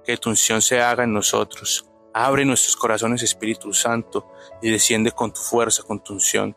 que 0.05 0.17
tu 0.17 0.29
unción 0.29 0.61
se 0.61 0.83
haga 0.83 1.05
en 1.05 1.13
nosotros. 1.13 1.89
Abre 2.13 2.45
nuestros 2.45 2.75
corazones, 2.75 3.23
Espíritu 3.23 3.73
Santo, 3.73 4.29
y 4.61 4.73
desciende 4.73 5.13
con 5.13 5.33
tu 5.33 5.41
fuerza, 5.41 5.85
con 5.85 6.03
tu 6.03 6.15
unción. 6.15 6.57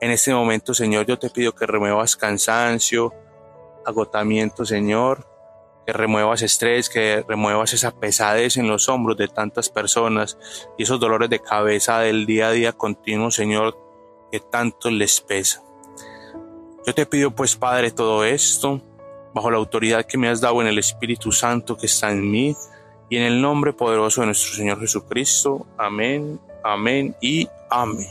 En 0.00 0.12
este 0.12 0.32
momento, 0.32 0.72
Señor, 0.72 1.04
yo 1.04 1.18
te 1.18 1.28
pido 1.28 1.54
que 1.54 1.66
remuevas 1.66 2.16
cansancio, 2.16 3.12
agotamiento, 3.84 4.64
Señor, 4.64 5.28
que 5.86 5.92
remuevas 5.92 6.40
estrés, 6.40 6.88
que 6.88 7.22
remuevas 7.28 7.74
esa 7.74 7.90
pesadez 7.90 8.56
en 8.56 8.66
los 8.66 8.88
hombros 8.88 9.18
de 9.18 9.28
tantas 9.28 9.68
personas 9.68 10.38
y 10.78 10.84
esos 10.84 10.98
dolores 10.98 11.28
de 11.28 11.40
cabeza 11.40 11.98
del 11.98 12.24
día 12.24 12.48
a 12.48 12.52
día 12.52 12.72
continuo, 12.72 13.30
Señor, 13.30 13.76
que 14.32 14.40
tanto 14.40 14.90
les 14.90 15.20
pesa. 15.20 15.62
Yo 16.86 16.94
te 16.94 17.04
pido 17.04 17.30
pues, 17.32 17.56
Padre, 17.56 17.90
todo 17.90 18.24
esto 18.24 18.80
bajo 19.34 19.50
la 19.50 19.58
autoridad 19.58 20.04
que 20.06 20.18
me 20.18 20.28
has 20.28 20.40
dado 20.40 20.60
en 20.60 20.66
el 20.66 20.78
Espíritu 20.78 21.32
Santo 21.32 21.76
que 21.76 21.86
está 21.86 22.10
en 22.10 22.30
mí, 22.30 22.56
y 23.10 23.16
en 23.16 23.24
el 23.24 23.42
nombre 23.42 23.72
poderoso 23.72 24.20
de 24.20 24.28
nuestro 24.28 24.54
Señor 24.54 24.78
Jesucristo. 24.78 25.66
Amén, 25.76 26.40
amén 26.62 27.14
y 27.20 27.48
amén. 27.68 28.06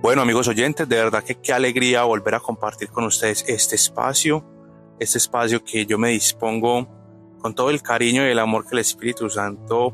Bueno 0.00 0.22
amigos 0.22 0.46
oyentes, 0.48 0.88
de 0.88 0.96
verdad 0.96 1.22
que 1.24 1.34
qué 1.34 1.52
alegría 1.52 2.04
volver 2.04 2.36
a 2.36 2.40
compartir 2.40 2.88
con 2.88 3.04
ustedes 3.04 3.44
este 3.48 3.74
espacio, 3.74 4.44
este 5.00 5.18
espacio 5.18 5.62
que 5.62 5.84
yo 5.84 5.98
me 5.98 6.10
dispongo 6.10 6.88
con 7.40 7.54
todo 7.54 7.68
el 7.70 7.82
cariño 7.82 8.26
y 8.26 8.30
el 8.30 8.38
amor 8.38 8.64
que 8.64 8.76
el 8.76 8.78
Espíritu 8.78 9.28
Santo 9.28 9.92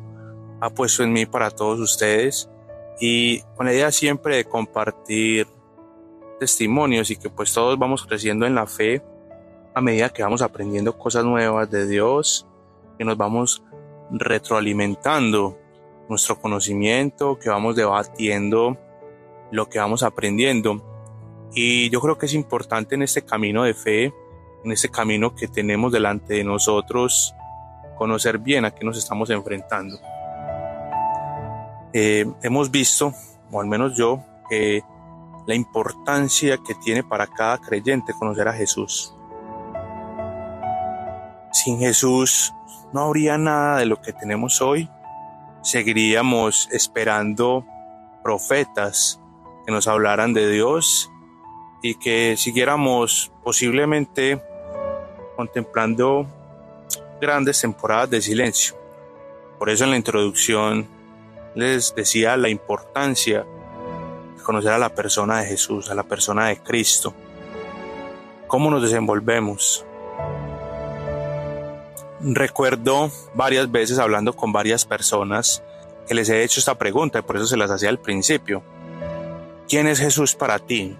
ha 0.60 0.70
puesto 0.70 1.02
en 1.02 1.12
mí 1.12 1.26
para 1.26 1.50
todos 1.50 1.80
ustedes 1.80 2.48
y 3.00 3.40
con 3.56 3.66
la 3.66 3.72
idea 3.72 3.90
siempre 3.90 4.36
de 4.36 4.44
compartir 4.44 5.46
testimonios 6.38 7.10
y 7.10 7.16
que 7.16 7.30
pues 7.30 7.52
todos 7.52 7.78
vamos 7.78 8.06
creciendo 8.06 8.46
en 8.46 8.54
la 8.54 8.66
fe 8.66 9.02
a 9.74 9.80
medida 9.80 10.08
que 10.10 10.22
vamos 10.22 10.42
aprendiendo 10.42 10.96
cosas 10.96 11.24
nuevas 11.24 11.70
de 11.70 11.86
Dios, 11.86 12.46
que 12.96 13.04
nos 13.04 13.16
vamos 13.16 13.62
retroalimentando 14.10 15.58
nuestro 16.08 16.40
conocimiento, 16.40 17.38
que 17.38 17.50
vamos 17.50 17.74
debatiendo 17.74 18.78
lo 19.50 19.68
que 19.68 19.78
vamos 19.78 20.02
aprendiendo. 20.02 20.82
Y 21.54 21.90
yo 21.90 22.00
creo 22.00 22.18
que 22.18 22.26
es 22.26 22.34
importante 22.34 22.94
en 22.94 23.02
este 23.02 23.24
camino 23.24 23.64
de 23.64 23.74
fe, 23.74 24.12
en 24.64 24.72
este 24.72 24.90
camino 24.90 25.34
que 25.34 25.48
tenemos 25.48 25.92
delante 25.92 26.34
de 26.34 26.44
nosotros, 26.44 27.34
conocer 27.96 28.38
bien 28.38 28.64
a 28.64 28.72
qué 28.72 28.84
nos 28.84 28.96
estamos 28.96 29.30
enfrentando. 29.30 29.98
Eh, 31.96 32.26
hemos 32.42 32.72
visto, 32.72 33.14
o 33.52 33.60
al 33.60 33.68
menos 33.68 33.96
yo, 33.96 34.24
la 35.46 35.54
importancia 35.54 36.58
que 36.58 36.74
tiene 36.74 37.04
para 37.04 37.28
cada 37.28 37.58
creyente 37.58 38.12
conocer 38.18 38.48
a 38.48 38.52
Jesús. 38.52 39.14
Sin 41.52 41.78
Jesús 41.78 42.52
no 42.92 43.02
habría 43.02 43.38
nada 43.38 43.78
de 43.78 43.86
lo 43.86 44.00
que 44.00 44.12
tenemos 44.12 44.60
hoy. 44.60 44.90
Seguiríamos 45.62 46.68
esperando 46.72 47.64
profetas 48.24 49.20
que 49.64 49.70
nos 49.70 49.86
hablaran 49.86 50.34
de 50.34 50.50
Dios 50.50 51.12
y 51.80 51.94
que 51.94 52.36
siguiéramos 52.36 53.30
posiblemente 53.44 54.42
contemplando 55.36 56.26
grandes 57.20 57.60
temporadas 57.60 58.10
de 58.10 58.20
silencio. 58.20 58.74
Por 59.60 59.70
eso 59.70 59.84
en 59.84 59.90
la 59.90 59.96
introducción 59.96 60.88
les 61.54 61.94
decía 61.94 62.36
la 62.36 62.48
importancia 62.48 63.46
de 64.36 64.42
conocer 64.42 64.72
a 64.72 64.78
la 64.78 64.94
persona 64.94 65.40
de 65.40 65.46
Jesús, 65.46 65.90
a 65.90 65.94
la 65.94 66.02
persona 66.02 66.48
de 66.48 66.58
Cristo. 66.58 67.14
¿Cómo 68.46 68.70
nos 68.70 68.82
desenvolvemos? 68.82 69.84
Recuerdo 72.20 73.10
varias 73.34 73.70
veces 73.70 73.98
hablando 73.98 74.34
con 74.34 74.52
varias 74.52 74.84
personas 74.84 75.62
que 76.06 76.14
les 76.14 76.28
he 76.28 76.42
hecho 76.42 76.60
esta 76.60 76.76
pregunta 76.76 77.18
y 77.18 77.22
por 77.22 77.36
eso 77.36 77.46
se 77.46 77.56
las 77.56 77.70
hacía 77.70 77.88
al 77.88 77.98
principio. 77.98 78.62
¿Quién 79.68 79.86
es 79.86 79.98
Jesús 79.98 80.34
para 80.34 80.58
ti? 80.58 80.96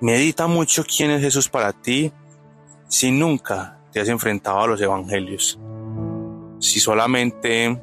Medita 0.00 0.46
mucho 0.46 0.84
quién 0.84 1.10
es 1.10 1.20
Jesús 1.20 1.48
para 1.48 1.72
ti 1.72 2.12
si 2.88 3.10
nunca 3.10 3.78
te 3.92 4.00
has 4.00 4.08
enfrentado 4.08 4.60
a 4.60 4.66
los 4.66 4.80
evangelios. 4.80 5.58
Si 6.58 6.80
solamente 6.80 7.80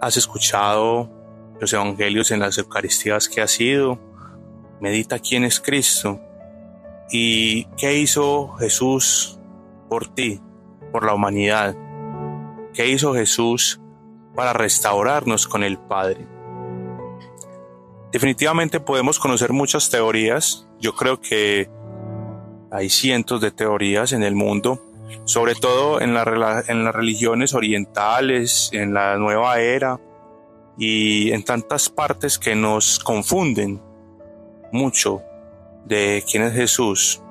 has 0.00 0.16
escuchado 0.16 1.10
los 1.60 1.72
evangelios 1.72 2.30
en 2.30 2.40
las 2.40 2.56
Eucaristías 2.58 3.28
que 3.28 3.42
has 3.42 3.60
ido, 3.60 3.98
medita 4.80 5.18
quién 5.18 5.44
es 5.44 5.60
Cristo. 5.60 6.20
Y 7.12 7.64
qué 7.76 7.98
hizo 7.98 8.52
Jesús 8.58 9.38
por 9.88 10.06
ti, 10.06 10.40
por 10.92 11.04
la 11.04 11.12
humanidad, 11.12 11.76
qué 12.72 12.88
hizo 12.88 13.14
Jesús 13.14 13.80
para 14.34 14.52
restaurarnos 14.52 15.48
con 15.48 15.64
el 15.64 15.76
Padre. 15.76 16.26
Definitivamente 18.12 18.80
podemos 18.80 19.18
conocer 19.18 19.52
muchas 19.52 19.90
teorías, 19.90 20.68
yo 20.80 20.94
creo 20.94 21.20
que 21.20 21.68
hay 22.70 22.88
cientos 22.88 23.40
de 23.40 23.50
teorías 23.50 24.12
en 24.12 24.22
el 24.22 24.36
mundo 24.36 24.89
sobre 25.24 25.54
todo 25.54 26.00
en, 26.00 26.10
en 26.10 26.84
las 26.84 26.94
religiones 26.94 27.54
orientales, 27.54 28.70
en 28.72 28.94
la 28.94 29.16
nueva 29.16 29.60
era 29.60 30.00
y 30.78 31.30
en 31.32 31.44
tantas 31.44 31.88
partes 31.88 32.38
que 32.38 32.54
nos 32.54 32.98
confunden 32.98 33.82
mucho 34.72 35.22
de 35.84 36.24
quién 36.30 36.44
es 36.44 36.54
Jesús. 36.54 37.22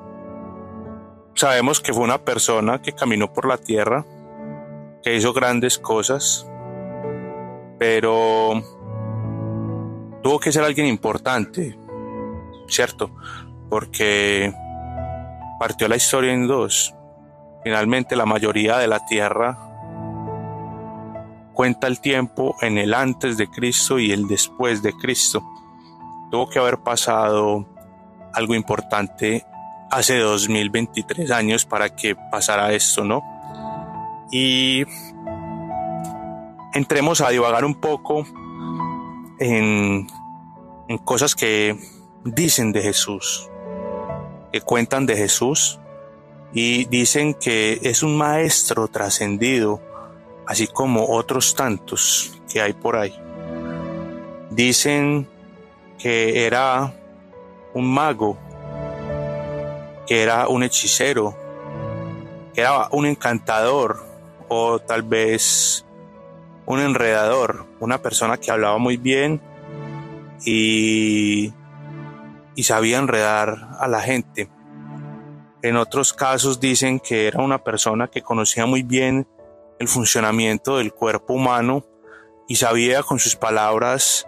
sabemos 1.35 1.79
que 1.79 1.93
fue 1.93 2.03
una 2.03 2.23
persona 2.23 2.81
que 2.81 2.91
caminó 2.91 3.31
por 3.31 3.47
la 3.47 3.57
tierra, 3.57 4.05
que 5.01 5.15
hizo 5.15 5.33
grandes 5.33 5.79
cosas, 5.79 6.45
pero 7.77 8.61
tuvo 10.21 10.39
que 10.39 10.51
ser 10.51 10.63
alguien 10.63 10.87
importante, 10.87 11.79
¿cierto? 12.67 13.09
Porque 13.69 14.53
partió 15.59 15.87
la 15.87 15.95
historia 15.95 16.33
en 16.33 16.47
dos. 16.47 16.93
Finalmente 17.63 18.15
la 18.15 18.25
mayoría 18.25 18.77
de 18.77 18.87
la 18.87 19.05
tierra 19.05 19.57
cuenta 21.53 21.87
el 21.87 21.99
tiempo 21.99 22.55
en 22.61 22.77
el 22.77 22.93
antes 22.93 23.37
de 23.37 23.49
Cristo 23.49 23.99
y 23.99 24.11
el 24.11 24.27
después 24.27 24.81
de 24.81 24.93
Cristo. 24.93 25.43
Tuvo 26.31 26.49
que 26.49 26.57
haber 26.57 26.77
pasado 26.77 27.65
algo 28.33 28.55
importante 28.55 29.45
hace 29.91 30.19
2023 30.19 31.31
años 31.31 31.65
para 31.65 31.95
que 31.95 32.15
pasara 32.15 32.71
esto, 32.71 33.03
¿no? 33.03 33.21
Y 34.31 34.85
entremos 36.73 37.19
a 37.19 37.29
divagar 37.29 37.65
un 37.65 37.75
poco 37.75 38.25
en, 39.39 40.07
en 40.87 40.97
cosas 40.99 41.35
que 41.35 41.77
dicen 42.23 42.71
de 42.71 42.83
Jesús, 42.83 43.49
que 44.53 44.61
cuentan 44.61 45.05
de 45.05 45.17
Jesús 45.17 45.79
y 46.53 46.85
dicen 46.85 47.33
que 47.33 47.79
es 47.83 48.03
un 48.03 48.17
maestro 48.17 48.87
trascendido, 48.87 49.81
así 50.47 50.67
como 50.67 51.09
otros 51.09 51.55
tantos 51.55 52.33
que 52.51 52.61
hay 52.61 52.73
por 52.73 52.95
ahí. 52.95 53.15
Dicen 54.49 55.27
que 55.99 56.45
era 56.45 56.93
un 57.73 57.93
mago, 57.93 58.37
que 60.07 60.23
era 60.23 60.47
un 60.47 60.63
hechicero, 60.63 61.37
que 62.53 62.61
era 62.61 62.87
un 62.91 63.05
encantador 63.05 64.03
o 64.47 64.79
tal 64.79 65.03
vez 65.03 65.85
un 66.65 66.79
enredador, 66.79 67.65
una 67.79 68.01
persona 68.01 68.37
que 68.37 68.51
hablaba 68.51 68.79
muy 68.79 68.97
bien 68.97 69.41
y, 70.45 71.53
y 72.55 72.63
sabía 72.63 72.97
enredar 72.97 73.69
a 73.79 73.87
la 73.87 74.01
gente. 74.01 74.49
En 75.61 75.75
otros 75.75 76.13
casos 76.13 76.59
dicen 76.59 76.99
que 76.99 77.27
era 77.27 77.43
una 77.43 77.63
persona 77.63 78.07
que 78.07 78.21
conocía 78.21 78.65
muy 78.65 78.83
bien 78.83 79.27
el 79.79 79.87
funcionamiento 79.87 80.77
del 80.77 80.93
cuerpo 80.93 81.33
humano 81.33 81.85
y 82.47 82.55
sabía 82.55 83.03
con 83.03 83.19
sus 83.19 83.35
palabras 83.35 84.27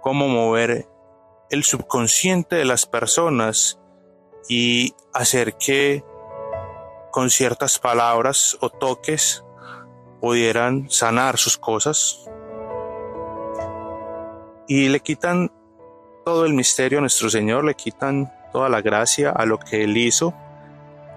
cómo 0.00 0.28
mover 0.28 0.88
el 1.50 1.64
subconsciente 1.64 2.56
de 2.56 2.64
las 2.64 2.86
personas 2.86 3.78
y 4.48 4.94
hacer 5.12 5.54
que 5.56 6.04
con 7.12 7.30
ciertas 7.30 7.78
palabras 7.78 8.56
o 8.60 8.70
toques 8.70 9.44
pudieran 10.20 10.90
sanar 10.90 11.36
sus 11.36 11.58
cosas. 11.58 12.28
Y 14.66 14.88
le 14.88 15.00
quitan 15.00 15.52
todo 16.24 16.46
el 16.46 16.54
misterio 16.54 16.98
a 16.98 17.00
nuestro 17.02 17.28
Señor, 17.28 17.64
le 17.64 17.74
quitan 17.74 18.32
toda 18.52 18.68
la 18.68 18.80
gracia 18.80 19.30
a 19.30 19.44
lo 19.46 19.58
que 19.58 19.84
Él 19.84 19.96
hizo, 19.96 20.34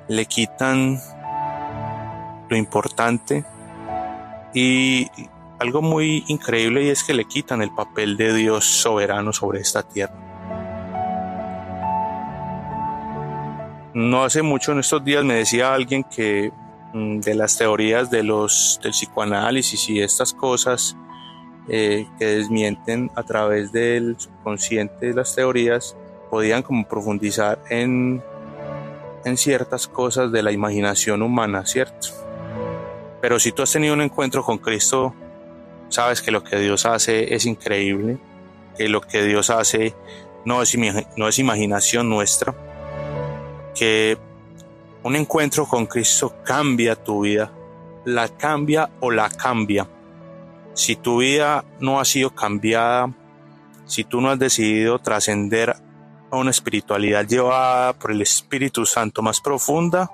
le 0.07 0.25
quitan 0.25 0.99
lo 2.49 2.55
importante 2.55 3.43
y 4.53 5.09
algo 5.59 5.81
muy 5.81 6.23
increíble 6.27 6.83
y 6.83 6.89
es 6.89 7.03
que 7.03 7.13
le 7.13 7.25
quitan 7.25 7.61
el 7.61 7.73
papel 7.73 8.17
de 8.17 8.33
Dios 8.33 8.65
soberano 8.65 9.33
sobre 9.33 9.59
esta 9.59 9.83
tierra. 9.83 10.13
No 13.93 14.23
hace 14.23 14.41
mucho 14.41 14.73
en 14.73 14.79
estos 14.79 15.03
días 15.03 15.23
me 15.23 15.35
decía 15.35 15.73
alguien 15.73 16.03
que 16.03 16.51
mm, 16.93 17.19
de 17.19 17.35
las 17.35 17.57
teorías 17.57 18.11
de 18.11 18.23
los 18.23 18.79
del 18.83 18.91
psicoanálisis 18.91 19.89
y 19.89 20.01
estas 20.01 20.33
cosas 20.33 20.97
eh, 21.69 22.05
que 22.19 22.25
desmienten 22.25 23.09
a 23.15 23.23
través 23.23 23.71
del 23.71 24.19
subconsciente 24.19 25.07
de 25.07 25.13
las 25.13 25.33
teorías 25.33 25.95
podían 26.29 26.61
como 26.61 26.85
profundizar 26.85 27.59
en, 27.69 28.21
en 29.25 29.37
ciertas 29.37 29.87
cosas 29.87 30.31
de 30.31 30.43
la 30.43 30.51
imaginación 30.51 31.21
humana, 31.21 31.65
¿cierto? 31.65 32.07
Pero 33.21 33.39
si 33.39 33.51
tú 33.51 33.63
has 33.63 33.71
tenido 33.71 33.95
un 33.95 34.01
encuentro 34.01 34.43
con 34.43 34.59
Cristo, 34.59 35.13
sabes 35.89 36.21
que 36.21 36.31
lo 36.31 36.43
que 36.43 36.57
Dios 36.59 36.85
hace 36.85 37.33
es 37.33 37.45
increíble, 37.45 38.19
que 38.77 38.87
lo 38.87 39.01
que 39.01 39.23
Dios 39.23 39.49
hace 39.49 39.95
no 40.45 40.61
es, 40.61 40.77
no 41.17 41.27
es 41.27 41.39
imaginación 41.39 42.07
nuestra, 42.07 42.53
que 43.73 44.17
un 45.01 45.15
encuentro 45.15 45.65
con 45.65 45.87
Cristo 45.87 46.35
cambia 46.43 46.95
tu 46.95 47.21
vida, 47.21 47.51
la 48.05 48.29
cambia 48.29 48.91
o 48.99 49.09
la 49.09 49.29
cambia. 49.29 49.87
Si 50.75 50.95
tu 50.95 51.19
vida 51.19 51.65
no 51.79 51.99
ha 51.99 52.05
sido 52.05 52.29
cambiada, 52.35 53.11
si 53.85 54.03
tú 54.03 54.21
no 54.21 54.29
has 54.29 54.39
decidido 54.39 54.99
trascender 54.99 55.75
a 56.31 56.37
una 56.37 56.51
espiritualidad 56.51 57.25
llevada 57.25 57.93
por 57.93 58.11
el 58.11 58.21
Espíritu 58.21 58.85
Santo 58.85 59.21
más 59.21 59.41
profunda, 59.41 60.11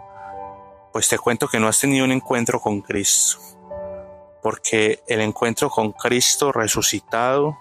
pues 0.91 1.07
te 1.07 1.17
cuento 1.17 1.47
que 1.47 1.59
no 1.59 1.67
has 1.67 1.79
tenido 1.79 2.05
un 2.05 2.11
encuentro 2.11 2.59
con 2.59 2.81
Cristo. 2.81 3.39
Porque 4.41 5.01
el 5.07 5.21
encuentro 5.21 5.69
con 5.69 5.91
Cristo 5.91 6.51
resucitado 6.51 7.57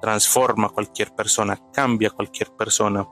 transforma 0.00 0.68
a 0.68 0.70
cualquier 0.70 1.14
persona, 1.14 1.58
cambia 1.72 2.08
a 2.08 2.12
cualquier 2.12 2.50
persona. 2.52 3.06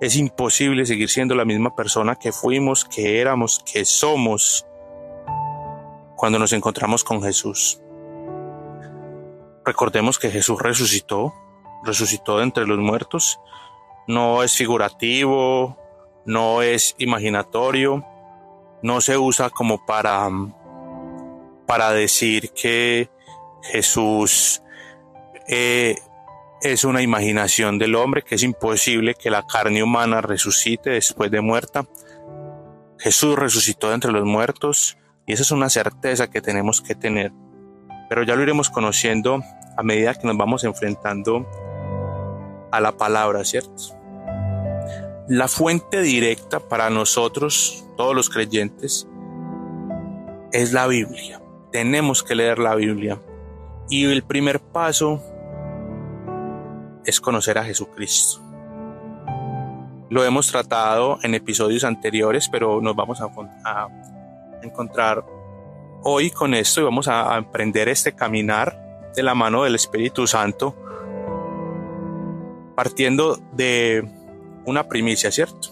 Es 0.00 0.16
imposible 0.16 0.86
seguir 0.86 1.10
siendo 1.10 1.34
la 1.34 1.44
misma 1.44 1.74
persona 1.74 2.16
que 2.16 2.32
fuimos, 2.32 2.84
que 2.84 3.20
éramos, 3.20 3.62
que 3.70 3.84
somos 3.84 4.64
cuando 6.16 6.38
nos 6.38 6.52
encontramos 6.52 7.04
con 7.04 7.22
Jesús. 7.22 7.80
Recordemos 9.64 10.18
que 10.18 10.30
Jesús 10.30 10.60
resucitó, 10.60 11.34
resucitó 11.84 12.38
de 12.38 12.44
entre 12.44 12.66
los 12.66 12.78
muertos. 12.78 13.38
No 14.08 14.42
es 14.42 14.56
figurativo, 14.56 15.78
no 16.24 16.62
es 16.62 16.94
imaginatorio, 16.98 18.04
no 18.82 19.00
se 19.00 19.16
usa 19.16 19.50
como 19.50 19.86
para, 19.86 20.28
para 21.66 21.92
decir 21.92 22.50
que 22.50 23.10
Jesús 23.62 24.62
eh, 25.46 25.96
es 26.60 26.84
una 26.84 27.02
imaginación 27.02 27.78
del 27.78 27.94
hombre, 27.94 28.22
que 28.22 28.34
es 28.34 28.42
imposible 28.42 29.14
que 29.14 29.30
la 29.30 29.46
carne 29.46 29.82
humana 29.82 30.20
resucite 30.20 30.90
después 30.90 31.30
de 31.30 31.40
muerta. 31.40 31.86
Jesús 32.98 33.36
resucitó 33.36 33.92
entre 33.92 34.10
los 34.10 34.24
muertos 34.24 34.98
y 35.26 35.34
esa 35.34 35.42
es 35.42 35.50
una 35.50 35.68
certeza 35.68 36.30
que 36.30 36.40
tenemos 36.40 36.80
que 36.80 36.94
tener. 36.94 37.32
Pero 38.08 38.22
ya 38.22 38.34
lo 38.34 38.42
iremos 38.42 38.70
conociendo 38.70 39.42
a 39.76 39.82
medida 39.82 40.14
que 40.14 40.26
nos 40.26 40.36
vamos 40.36 40.64
enfrentando 40.64 41.46
a 42.72 42.80
la 42.80 42.92
palabra, 42.92 43.44
¿cierto? 43.44 43.97
La 45.28 45.46
fuente 45.46 46.00
directa 46.00 46.58
para 46.58 46.88
nosotros, 46.88 47.84
todos 47.98 48.16
los 48.16 48.30
creyentes, 48.30 49.06
es 50.52 50.72
la 50.72 50.86
Biblia. 50.86 51.42
Tenemos 51.70 52.22
que 52.22 52.34
leer 52.34 52.58
la 52.58 52.74
Biblia. 52.74 53.20
Y 53.90 54.06
el 54.06 54.22
primer 54.22 54.58
paso 54.58 55.22
es 57.04 57.20
conocer 57.20 57.58
a 57.58 57.64
Jesucristo. 57.64 58.40
Lo 60.08 60.24
hemos 60.24 60.50
tratado 60.50 61.18
en 61.22 61.34
episodios 61.34 61.84
anteriores, 61.84 62.48
pero 62.48 62.80
nos 62.80 62.96
vamos 62.96 63.20
a, 63.20 63.88
encontrar 64.62 65.26
hoy 66.04 66.30
con 66.30 66.54
esto 66.54 66.80
y 66.80 66.84
vamos 66.84 67.06
a, 67.06 67.34
a 67.34 67.36
emprender 67.36 67.90
este 67.90 68.12
caminar 68.14 69.10
de 69.14 69.22
la 69.22 69.34
mano 69.34 69.64
del 69.64 69.74
Espíritu 69.74 70.26
Santo, 70.26 70.74
partiendo 72.74 73.36
de 73.52 74.17
una 74.68 74.88
primicia, 74.88 75.30
¿cierto? 75.30 75.68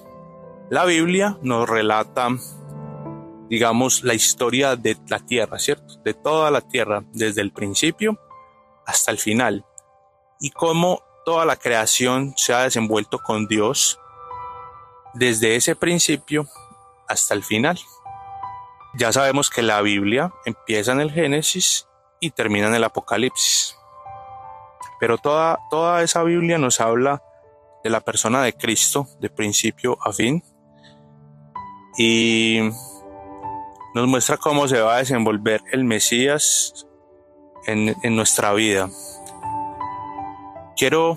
La 0.71 0.85
Biblia 0.85 1.39
nos 1.43 1.69
relata, 1.69 2.29
digamos, 3.49 4.03
la 4.03 4.15
historia 4.15 4.75
de 4.75 4.97
la 5.09 5.21
tierra, 5.21 5.59
¿cierto? 5.59 6.01
De 6.05 6.15
toda 6.15 6.51
la 6.51 6.61
tierra, 6.61 7.05
desde 7.13 7.41
el 7.41 7.53
principio 7.53 8.19
hasta 8.87 9.11
el 9.11 9.19
final, 9.19 9.65
y 10.41 10.51
cómo 10.51 11.03
toda 11.25 11.45
la 11.45 11.57
creación 11.57 12.35
se 12.37 12.55
ha 12.55 12.63
desenvuelto 12.63 13.19
con 13.19 13.47
Dios 13.49 13.99
desde 15.15 15.57
ese 15.57 15.75
principio 15.75 16.47
hasta 17.09 17.35
el 17.35 17.43
final. 17.43 17.79
Ya 18.95 19.13
sabemos 19.13 19.51
que 19.51 19.63
la 19.63 19.83
Biblia 19.83 20.33
empieza 20.45 20.93
en 20.93 21.01
el 21.01 21.11
Génesis 21.11 21.89
y 22.21 22.31
termina 22.31 22.69
en 22.69 22.75
el 22.75 22.85
Apocalipsis. 22.85 23.77
Pero 25.01 25.19
toda, 25.19 25.59
toda 25.71 26.03
esa 26.03 26.23
Biblia 26.23 26.59
nos 26.59 26.81
habla 26.81 27.23
de 27.87 27.91
la 27.91 28.01
persona 28.01 28.43
de 28.43 28.53
Cristo 28.53 29.07
de 29.21 29.31
principio 29.31 29.97
a 30.03 30.13
fin. 30.13 30.43
Y 31.97 32.59
nos 33.95 34.09
muestra 34.09 34.37
cómo 34.37 34.67
se 34.67 34.81
va 34.81 34.97
a 34.97 34.99
desenvolver 34.99 35.63
el 35.71 35.85
Mesías 35.85 36.87
en, 37.67 37.95
en 38.03 38.17
nuestra 38.17 38.53
vida. 38.53 38.91
Quiero 40.77 41.17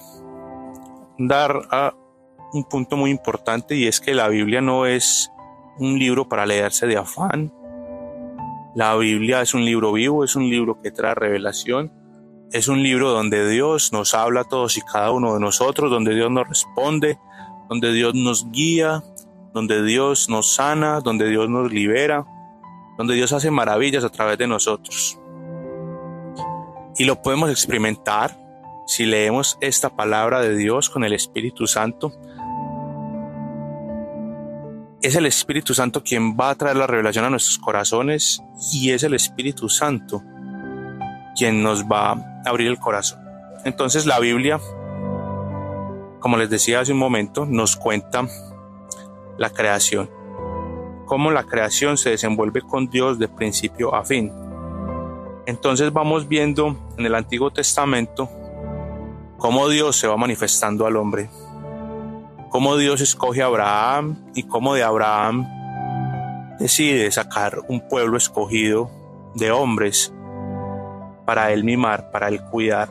dar 1.17 1.95
un 2.53 2.63
punto 2.65 2.95
muy 2.97 3.10
importante 3.10 3.75
y 3.75 3.88
es 3.88 3.99
que 3.99 4.13
la 4.13 4.27
Biblia 4.27 4.62
no 4.62 4.86
es 4.86 5.32
un 5.79 5.97
libro 5.97 6.29
para 6.29 6.45
leerse 6.45 6.86
de 6.86 6.97
afán. 6.97 7.51
La 8.75 8.95
Biblia 8.95 9.41
es 9.41 9.55
un 9.55 9.65
libro 9.65 9.91
vivo, 9.91 10.23
es 10.23 10.36
un 10.36 10.47
libro 10.47 10.79
que 10.82 10.91
trae 10.91 11.15
revelación, 11.15 11.91
es 12.52 12.68
un 12.68 12.82
libro 12.82 13.12
donde 13.12 13.48
Dios 13.48 13.94
nos 13.94 14.14
habla 14.14 14.42
a 14.42 14.44
todos 14.44 14.78
y 14.78 14.82
cada 14.82 15.12
uno 15.12 15.36
de 15.36 15.40
nosotros, 15.40 15.92
donde 15.92 16.16
Dios 16.16 16.32
nos 16.32 16.48
responde, 16.48 17.20
donde 17.70 17.94
Dios 17.94 18.16
nos 18.16 18.50
guía, 18.50 19.04
donde 19.54 19.84
Dios 19.84 20.30
nos 20.30 20.56
sana, 20.56 21.00
donde 21.02 21.30
Dios 21.30 21.48
nos 21.48 21.72
libera, 21.72 22.26
donde 22.98 23.14
Dios 23.14 23.34
hace 23.34 23.52
maravillas 23.52 24.04
a 24.04 24.10
través 24.10 24.38
de 24.40 24.48
nosotros. 24.48 25.20
Y 26.98 27.06
lo 27.06 27.22
podemos 27.22 27.52
experimentar 27.52 28.36
si 28.88 29.06
leemos 29.06 29.58
esta 29.62 29.96
palabra 29.96 30.42
de 30.42 30.56
Dios 30.56 30.90
con 30.90 31.04
el 31.04 31.14
Espíritu 31.14 31.68
Santo. 31.68 32.12
Es 35.02 35.16
el 35.16 35.28
Espíritu 35.28 35.76
Santo 35.76 36.04
quien 36.04 36.36
va 36.36 36.50
a 36.50 36.56
traer 36.56 36.76
la 36.76 36.88
revelación 36.88 37.26
a 37.26 37.30
nuestros 37.30 37.60
corazones 37.60 38.42
y 38.74 38.90
es 38.90 39.04
el 39.04 39.14
Espíritu 39.14 39.70
Santo 39.70 40.24
quien 41.39 41.63
nos 41.63 41.86
va 41.86 42.12
a 42.12 42.41
abrir 42.45 42.67
el 42.67 42.80
corazón. 42.80 43.21
Entonces 43.63 44.06
la 44.06 44.19
Biblia, 44.19 44.60
como 46.19 46.36
les 46.36 46.49
decía 46.49 46.82
hace 46.82 46.91
un 46.91 46.97
momento, 46.99 47.45
nos 47.45 47.78
cuenta 47.78 48.28
la 49.38 49.49
creación, 49.49 50.10
cómo 51.06 51.32
la 51.32 51.45
creación 51.45 51.97
se 51.97 52.10
desenvuelve 52.10 52.62
con 52.62 52.89
Dios 52.89 53.19
de 53.19 53.30
principio 53.30 53.95
a 53.95 54.04
fin. 54.04 54.34
Entonces 55.45 55.93
vamos 55.93 56.28
viendo 56.28 56.75
en 56.97 57.06
el 57.06 57.15
Antiguo 57.15 57.52
Testamento 57.52 58.30
cómo 59.38 59.69
Dios 59.69 59.95
se 59.95 60.08
va 60.08 60.17
manifestando 60.17 60.86
al 60.86 60.97
hombre, 60.97 61.30
cómo 62.49 62.75
Dios 62.75 62.99
escoge 62.99 63.43
a 63.43 63.45
Abraham 63.45 64.17
y 64.36 64.43
cómo 64.43 64.73
de 64.73 64.84
Abraham 64.84 65.47
decide 66.60 67.10
sacar 67.12 67.62
un 67.69 67.88
pueblo 67.88 68.17
escogido 68.17 68.91
de 69.36 69.52
hombres 69.52 70.13
para 71.30 71.52
él 71.52 71.63
mimar, 71.63 72.10
para 72.10 72.28
él 72.28 72.44
cuidar. 72.46 72.89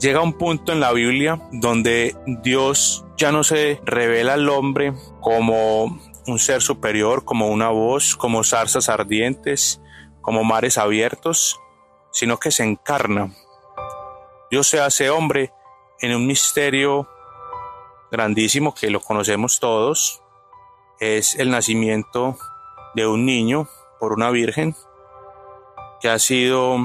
Llega 0.00 0.22
un 0.22 0.32
punto 0.32 0.72
en 0.72 0.80
la 0.80 0.94
Biblia 0.94 1.42
donde 1.52 2.16
Dios 2.42 3.04
ya 3.18 3.32
no 3.32 3.44
se 3.44 3.78
revela 3.84 4.32
al 4.32 4.48
hombre 4.48 4.94
como 5.20 6.00
un 6.26 6.38
ser 6.38 6.62
superior, 6.62 7.26
como 7.26 7.48
una 7.48 7.68
voz, 7.68 8.16
como 8.16 8.44
zarzas 8.44 8.88
ardientes, 8.88 9.82
como 10.22 10.42
mares 10.42 10.78
abiertos, 10.78 11.60
sino 12.12 12.38
que 12.38 12.50
se 12.50 12.64
encarna. 12.64 13.34
Dios 14.50 14.68
se 14.68 14.80
hace 14.80 15.10
hombre 15.10 15.52
en 16.00 16.16
un 16.16 16.26
misterio 16.26 17.06
grandísimo 18.10 18.74
que 18.74 18.88
lo 18.88 19.00
conocemos 19.00 19.60
todos. 19.60 20.22
Es 20.98 21.34
el 21.34 21.50
nacimiento 21.50 22.38
de 22.94 23.06
un 23.06 23.26
niño 23.26 23.68
por 24.00 24.14
una 24.14 24.30
virgen 24.30 24.74
que 26.00 26.08
ha 26.08 26.18
sido 26.18 26.76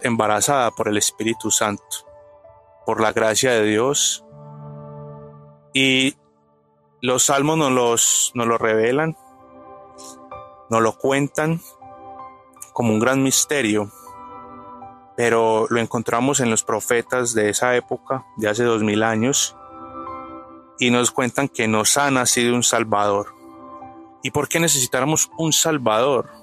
embarazada 0.00 0.70
por 0.70 0.88
el 0.88 0.96
Espíritu 0.96 1.50
Santo, 1.50 1.84
por 2.84 3.00
la 3.00 3.12
gracia 3.12 3.52
de 3.52 3.64
Dios. 3.64 4.24
Y 5.72 6.16
los 7.00 7.24
salmos 7.24 7.56
nos, 7.58 7.72
los, 7.72 8.32
nos 8.34 8.46
lo 8.46 8.58
revelan, 8.58 9.16
nos 10.70 10.82
lo 10.82 10.92
cuentan 10.98 11.60
como 12.72 12.92
un 12.92 13.00
gran 13.00 13.22
misterio, 13.22 13.90
pero 15.16 15.66
lo 15.68 15.80
encontramos 15.80 16.40
en 16.40 16.50
los 16.50 16.64
profetas 16.64 17.34
de 17.34 17.50
esa 17.50 17.76
época, 17.76 18.26
de 18.36 18.48
hace 18.48 18.64
dos 18.64 18.82
mil 18.82 19.02
años, 19.02 19.56
y 20.78 20.90
nos 20.90 21.10
cuentan 21.10 21.48
que 21.48 21.68
nos 21.68 21.96
ha 21.96 22.10
nacido 22.10 22.54
un 22.54 22.62
Salvador. 22.62 23.34
¿Y 24.22 24.30
por 24.30 24.48
qué 24.48 24.60
necesitáramos 24.60 25.30
un 25.36 25.52
Salvador? 25.52 26.41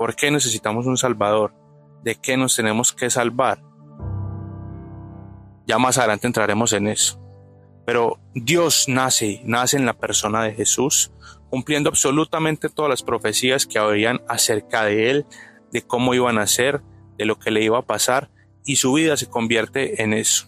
¿Por 0.00 0.16
qué 0.16 0.30
necesitamos 0.30 0.86
un 0.86 0.96
Salvador? 0.96 1.52
¿De 2.02 2.14
qué 2.14 2.38
nos 2.38 2.56
tenemos 2.56 2.94
que 2.94 3.10
salvar? 3.10 3.62
Ya 5.66 5.76
más 5.76 5.98
adelante 5.98 6.26
entraremos 6.26 6.72
en 6.72 6.86
eso. 6.86 7.20
Pero 7.84 8.18
Dios 8.32 8.86
nace, 8.88 9.42
nace 9.44 9.76
en 9.76 9.84
la 9.84 9.92
persona 9.92 10.42
de 10.42 10.54
Jesús, 10.54 11.12
cumpliendo 11.50 11.90
absolutamente 11.90 12.70
todas 12.70 12.88
las 12.88 13.02
profecías 13.02 13.66
que 13.66 13.78
habían 13.78 14.22
acerca 14.26 14.84
de 14.84 15.10
Él, 15.10 15.26
de 15.70 15.82
cómo 15.82 16.14
iban 16.14 16.38
a 16.38 16.46
ser, 16.46 16.80
de 17.18 17.26
lo 17.26 17.38
que 17.38 17.50
le 17.50 17.62
iba 17.62 17.76
a 17.76 17.82
pasar, 17.82 18.30
y 18.64 18.76
su 18.76 18.94
vida 18.94 19.18
se 19.18 19.28
convierte 19.28 20.02
en 20.02 20.14
eso, 20.14 20.46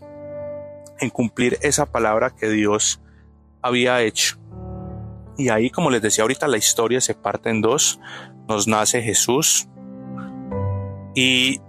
en 0.99 1.11
cumplir 1.11 1.59
esa 1.61 1.93
palabra 1.93 2.31
que 2.35 2.49
Dios 2.49 3.03
había 3.61 4.01
hecho. 4.01 4.39
Y 5.37 5.51
ahí, 5.51 5.69
como 5.69 5.91
les 5.91 6.01
decía 6.01 6.23
ahorita, 6.23 6.49
la 6.49 6.57
historia 6.57 7.03
se 7.03 7.15
parte 7.15 7.51
en 7.51 7.61
dos. 7.61 8.01
Nos 8.49 8.67
nace 8.69 9.03
Jesús 9.03 9.69
y 11.15 11.61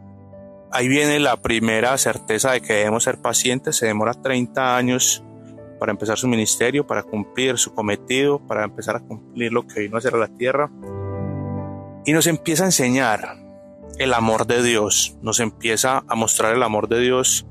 ahí 0.71 0.87
viene 0.87 1.19
la 1.19 1.37
primera 1.37 1.97
certeza 1.97 2.51
de 2.51 2.61
que 2.61 2.73
debemos 2.73 3.03
ser 3.03 3.21
pacientes. 3.21 3.75
Se 3.75 3.85
demora 3.85 4.13
30 4.13 4.75
años 4.75 5.23
para 5.79 5.91
empezar 5.91 6.17
su 6.17 6.27
ministerio, 6.27 6.87
para 6.87 7.03
cumplir 7.03 7.57
su 7.57 7.73
cometido, 7.73 8.39
para 8.39 8.63
empezar 8.63 8.95
a 8.95 8.99
cumplir 8.99 9.51
lo 9.51 9.67
que 9.67 9.81
vino 9.81 9.95
a 9.95 9.99
hacer 9.99 10.15
a 10.15 10.17
la 10.17 10.29
tierra. 10.29 10.71
Y 12.05 12.13
nos 12.13 12.27
empieza 12.27 12.63
a 12.63 12.67
enseñar 12.67 13.37
el 13.97 14.13
amor 14.13 14.47
de 14.47 14.63
Dios, 14.63 15.17
nos 15.21 15.39
empieza 15.39 16.03
a 16.07 16.15
mostrar 16.15 16.55
el 16.55 16.63
amor 16.63 16.87
de 16.87 16.99
Dios 16.99 17.45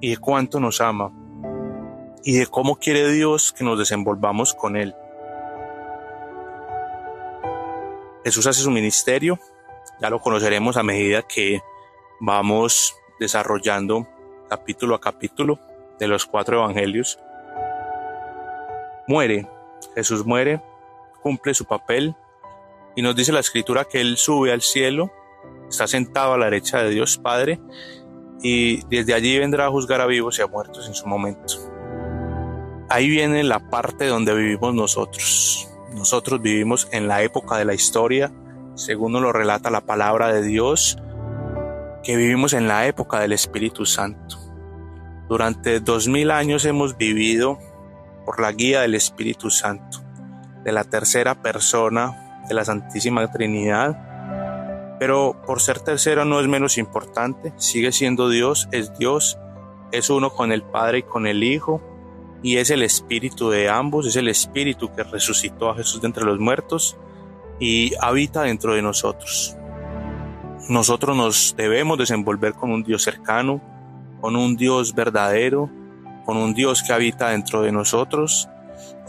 y 0.00 0.10
de 0.10 0.16
cuánto 0.16 0.58
nos 0.58 0.80
ama 0.80 1.12
y 2.24 2.36
de 2.38 2.46
cómo 2.46 2.76
quiere 2.76 3.10
Dios 3.12 3.52
que 3.52 3.64
nos 3.64 3.78
desenvolvamos 3.78 4.54
con 4.54 4.76
Él. 4.76 4.94
Jesús 8.24 8.46
hace 8.46 8.62
su 8.62 8.70
ministerio, 8.70 9.38
ya 10.00 10.10
lo 10.10 10.20
conoceremos 10.20 10.76
a 10.76 10.82
medida 10.82 11.22
que 11.22 11.62
vamos 12.20 12.96
desarrollando 13.20 14.08
capítulo 14.48 14.94
a 14.94 15.00
capítulo 15.00 15.58
de 15.98 16.08
los 16.08 16.26
cuatro 16.26 16.58
evangelios 16.58 17.18
muere, 19.06 19.46
Jesús 19.94 20.24
muere, 20.24 20.62
cumple 21.22 21.54
su 21.54 21.64
papel 21.64 22.14
y 22.96 23.02
nos 23.02 23.16
dice 23.16 23.32
la 23.32 23.40
escritura 23.40 23.84
que 23.84 24.00
Él 24.00 24.16
sube 24.16 24.52
al 24.52 24.62
cielo, 24.62 25.12
está 25.68 25.86
sentado 25.86 26.34
a 26.34 26.38
la 26.38 26.46
derecha 26.46 26.82
de 26.82 26.90
Dios 26.90 27.18
Padre 27.18 27.60
y 28.42 28.84
desde 28.86 29.14
allí 29.14 29.38
vendrá 29.38 29.66
a 29.66 29.70
juzgar 29.70 30.00
a 30.00 30.06
vivos 30.06 30.38
y 30.38 30.42
a 30.42 30.46
muertos 30.46 30.86
en 30.86 30.94
su 30.94 31.06
momento. 31.06 31.54
Ahí 32.88 33.08
viene 33.08 33.42
la 33.42 33.70
parte 33.70 34.06
donde 34.06 34.34
vivimos 34.34 34.74
nosotros. 34.74 35.68
Nosotros 35.94 36.42
vivimos 36.42 36.88
en 36.90 37.06
la 37.06 37.22
época 37.22 37.56
de 37.56 37.64
la 37.64 37.74
historia, 37.74 38.32
según 38.74 39.12
nos 39.12 39.22
lo 39.22 39.32
relata 39.32 39.70
la 39.70 39.82
palabra 39.82 40.32
de 40.32 40.42
Dios, 40.42 40.98
que 42.02 42.16
vivimos 42.16 42.52
en 42.52 42.66
la 42.66 42.86
época 42.86 43.20
del 43.20 43.32
Espíritu 43.32 43.86
Santo. 43.86 44.36
Durante 45.28 45.80
dos 45.80 46.08
mil 46.08 46.30
años 46.30 46.64
hemos 46.64 46.96
vivido 46.96 47.58
por 48.26 48.40
la 48.40 48.52
guía 48.52 48.80
del 48.80 48.94
Espíritu 48.94 49.50
Santo, 49.50 49.98
de 50.64 50.72
la 50.72 50.84
tercera 50.84 51.40
persona 51.40 52.42
de 52.48 52.54
la 52.54 52.64
Santísima 52.64 53.30
Trinidad. 53.30 54.96
Pero 54.98 55.40
por 55.46 55.60
ser 55.60 55.78
tercera 55.78 56.24
no 56.24 56.40
es 56.40 56.48
menos 56.48 56.76
importante, 56.76 57.52
sigue 57.56 57.92
siendo 57.92 58.28
Dios, 58.28 58.68
es 58.72 58.96
Dios, 58.98 59.38
es 59.92 60.10
uno 60.10 60.30
con 60.30 60.50
el 60.50 60.62
Padre 60.62 60.98
y 60.98 61.02
con 61.04 61.26
el 61.26 61.42
Hijo, 61.44 61.80
y 62.44 62.58
es 62.58 62.68
el 62.68 62.82
Espíritu 62.82 63.48
de 63.48 63.70
ambos, 63.70 64.06
es 64.06 64.16
el 64.16 64.28
Espíritu 64.28 64.92
que 64.94 65.02
resucitó 65.02 65.70
a 65.70 65.76
Jesús 65.76 66.02
de 66.02 66.08
entre 66.08 66.26
los 66.26 66.38
muertos 66.38 66.94
y 67.58 67.92
habita 68.02 68.42
dentro 68.42 68.74
de 68.74 68.82
nosotros. 68.82 69.56
Nosotros 70.68 71.16
nos 71.16 71.54
debemos 71.56 71.96
desenvolver 71.96 72.52
con 72.52 72.70
un 72.70 72.82
Dios 72.84 73.02
cercano, 73.02 73.62
con 74.20 74.36
un 74.36 74.56
Dios 74.56 74.94
verdadero, 74.94 75.70
con 76.26 76.36
un 76.36 76.52
Dios 76.52 76.82
que 76.82 76.92
habita 76.92 77.30
dentro 77.30 77.62
de 77.62 77.72
nosotros 77.72 78.46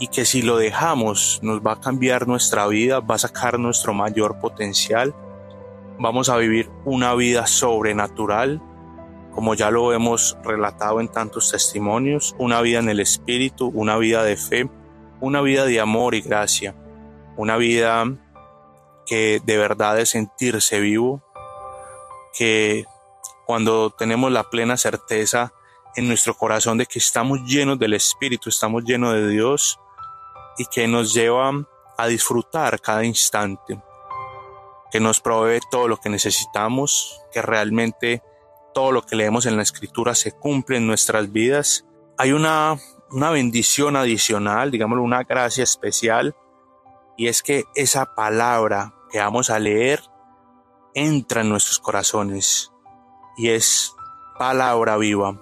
y 0.00 0.06
que 0.06 0.24
si 0.24 0.40
lo 0.40 0.56
dejamos 0.56 1.38
nos 1.42 1.60
va 1.60 1.72
a 1.72 1.80
cambiar 1.80 2.26
nuestra 2.26 2.66
vida, 2.66 3.00
va 3.00 3.16
a 3.16 3.18
sacar 3.18 3.58
nuestro 3.58 3.92
mayor 3.92 4.38
potencial, 4.38 5.14
vamos 5.98 6.30
a 6.30 6.38
vivir 6.38 6.70
una 6.86 7.14
vida 7.14 7.46
sobrenatural, 7.46 8.62
como 9.36 9.54
ya 9.54 9.70
lo 9.70 9.92
hemos 9.92 10.34
relatado 10.42 10.98
en 10.98 11.08
tantos 11.08 11.50
testimonios, 11.50 12.34
una 12.38 12.62
vida 12.62 12.78
en 12.78 12.88
el 12.88 13.00
Espíritu, 13.00 13.70
una 13.74 13.98
vida 13.98 14.24
de 14.24 14.38
fe, 14.38 14.66
una 15.20 15.42
vida 15.42 15.66
de 15.66 15.78
amor 15.78 16.14
y 16.14 16.22
gracia, 16.22 16.74
una 17.36 17.58
vida 17.58 18.16
que 19.04 19.42
de 19.44 19.58
verdad 19.58 20.00
es 20.00 20.08
sentirse 20.08 20.80
vivo, 20.80 21.22
que 22.32 22.86
cuando 23.44 23.90
tenemos 23.90 24.32
la 24.32 24.44
plena 24.44 24.78
certeza 24.78 25.52
en 25.96 26.08
nuestro 26.08 26.34
corazón 26.34 26.78
de 26.78 26.86
que 26.86 26.98
estamos 26.98 27.40
llenos 27.46 27.78
del 27.78 27.92
Espíritu, 27.92 28.48
estamos 28.48 28.84
llenos 28.84 29.12
de 29.12 29.28
Dios 29.28 29.78
y 30.56 30.64
que 30.64 30.88
nos 30.88 31.12
lleva 31.12 31.52
a 31.98 32.06
disfrutar 32.06 32.80
cada 32.80 33.04
instante, 33.04 33.78
que 34.90 34.98
nos 34.98 35.20
provee 35.20 35.60
todo 35.70 35.88
lo 35.88 35.98
que 35.98 36.08
necesitamos, 36.08 37.20
que 37.30 37.42
realmente 37.42 38.22
todo 38.76 38.92
lo 38.92 39.00
que 39.00 39.16
leemos 39.16 39.46
en 39.46 39.56
la 39.56 39.62
Escritura 39.62 40.14
se 40.14 40.32
cumple 40.32 40.76
en 40.76 40.86
nuestras 40.86 41.32
vidas. 41.32 41.86
Hay 42.18 42.32
una 42.32 42.76
una 43.10 43.30
bendición 43.30 43.96
adicional, 43.96 44.70
digámoslo, 44.70 45.02
una 45.02 45.22
gracia 45.22 45.64
especial, 45.64 46.36
y 47.16 47.28
es 47.28 47.42
que 47.42 47.64
esa 47.74 48.14
palabra 48.14 48.94
que 49.10 49.18
vamos 49.18 49.48
a 49.48 49.58
leer 49.58 50.02
entra 50.94 51.40
en 51.40 51.48
nuestros 51.48 51.78
corazones 51.78 52.70
y 53.38 53.48
es 53.48 53.94
palabra 54.38 54.98
viva. 54.98 55.40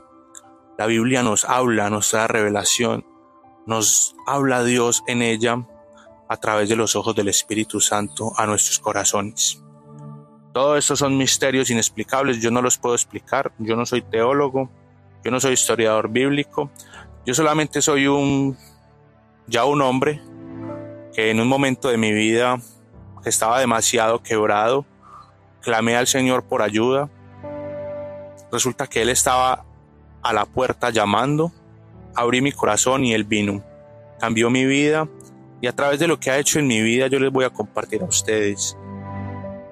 La 0.78 0.86
Biblia 0.86 1.24
nos 1.24 1.44
habla, 1.44 1.90
nos 1.90 2.12
da 2.12 2.28
revelación, 2.28 3.04
nos 3.66 4.14
habla 4.28 4.62
Dios 4.62 5.02
en 5.08 5.22
ella 5.22 5.66
a 6.28 6.36
través 6.36 6.68
de 6.68 6.76
los 6.76 6.94
ojos 6.94 7.16
del 7.16 7.26
Espíritu 7.26 7.80
Santo 7.80 8.32
a 8.36 8.46
nuestros 8.46 8.78
corazones. 8.78 9.63
Todo 10.54 10.76
esto 10.76 10.94
son 10.94 11.18
misterios 11.18 11.68
inexplicables, 11.70 12.40
yo 12.40 12.48
no 12.52 12.62
los 12.62 12.78
puedo 12.78 12.94
explicar, 12.94 13.50
yo 13.58 13.74
no 13.74 13.84
soy 13.84 14.02
teólogo, 14.02 14.70
yo 15.24 15.32
no 15.32 15.40
soy 15.40 15.54
historiador 15.54 16.08
bíblico, 16.08 16.70
yo 17.26 17.34
solamente 17.34 17.82
soy 17.82 18.06
un 18.06 18.56
ya 19.48 19.64
un 19.64 19.82
hombre 19.82 20.22
que 21.12 21.32
en 21.32 21.40
un 21.40 21.48
momento 21.48 21.88
de 21.88 21.96
mi 21.96 22.12
vida 22.12 22.60
estaba 23.24 23.58
demasiado 23.58 24.22
quebrado, 24.22 24.86
clamé 25.60 25.96
al 25.96 26.06
Señor 26.06 26.44
por 26.44 26.62
ayuda. 26.62 27.10
Resulta 28.52 28.86
que 28.86 29.02
Él 29.02 29.08
estaba 29.08 29.64
a 30.22 30.32
la 30.32 30.46
puerta 30.46 30.90
llamando, 30.90 31.50
abrí 32.14 32.40
mi 32.40 32.52
corazón 32.52 33.04
y 33.04 33.12
Él 33.12 33.24
vino. 33.24 33.64
Cambió 34.20 34.50
mi 34.50 34.64
vida 34.66 35.08
y 35.60 35.66
a 35.66 35.72
través 35.72 35.98
de 35.98 36.06
lo 36.06 36.20
que 36.20 36.30
ha 36.30 36.38
hecho 36.38 36.60
en 36.60 36.68
mi 36.68 36.80
vida 36.80 37.08
yo 37.08 37.18
les 37.18 37.32
voy 37.32 37.44
a 37.44 37.50
compartir 37.50 38.02
a 38.02 38.04
ustedes. 38.04 38.76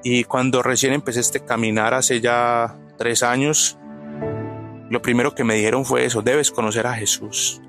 Y 0.02 0.24
cuando 0.24 0.62
recién 0.62 0.92
empecé 0.92 1.20
este 1.20 1.44
caminar 1.44 1.94
hace 1.94 2.20
ya 2.20 2.78
tres 2.98 3.22
años, 3.22 3.78
lo 4.90 5.00
primero 5.00 5.34
que 5.34 5.44
me 5.44 5.54
dijeron 5.54 5.84
fue 5.84 6.04
eso, 6.04 6.22
debes 6.22 6.50
conocer 6.50 6.86
a 6.86 6.94
Jesús. 6.94 7.60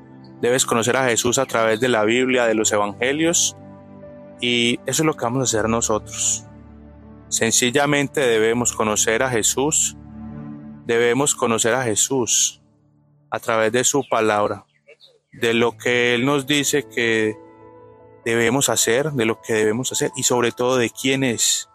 Debes 0.42 0.66
conocer 0.66 0.98
a 0.98 1.06
Jesús 1.06 1.38
a 1.38 1.46
través 1.46 1.80
de 1.80 1.88
la 1.88 2.04
Biblia, 2.04 2.46
de 2.46 2.54
los 2.54 2.72
Evangelios. 2.72 3.56
Y 4.42 4.80
eso 4.86 5.04
es 5.04 5.06
lo 5.06 5.14
que 5.14 5.24
vamos 5.24 5.40
a 5.40 5.44
hacer 5.44 5.70
nosotros. 5.70 6.46
Sencillamente 7.30 8.20
debemos 8.20 8.74
conocer 8.74 9.24
a 9.24 9.30
Jesús. 9.30 9.96
Debemos 10.86 11.34
conocer 11.34 11.74
a 11.76 11.84
Jesús 11.84 12.62
a 13.32 13.40
través 13.40 13.72
de 13.72 13.84
su 13.84 14.08
palabra, 14.08 14.66
de 15.32 15.54
lo 15.54 15.78
que 15.78 16.14
Él 16.14 16.26
nos 16.26 16.46
dice 16.46 16.88
que 16.88 17.36
debemos 18.26 18.70
hacer, 18.70 19.12
de 19.14 19.26
lo 19.26 19.42
que 19.42 19.54
debemos 19.54 19.92
hacer 19.92 20.12
y 20.16 20.24
sobre 20.24 20.52
todo 20.52 20.78
de 20.78 20.90
quién 20.90 21.24
es, 21.24 21.70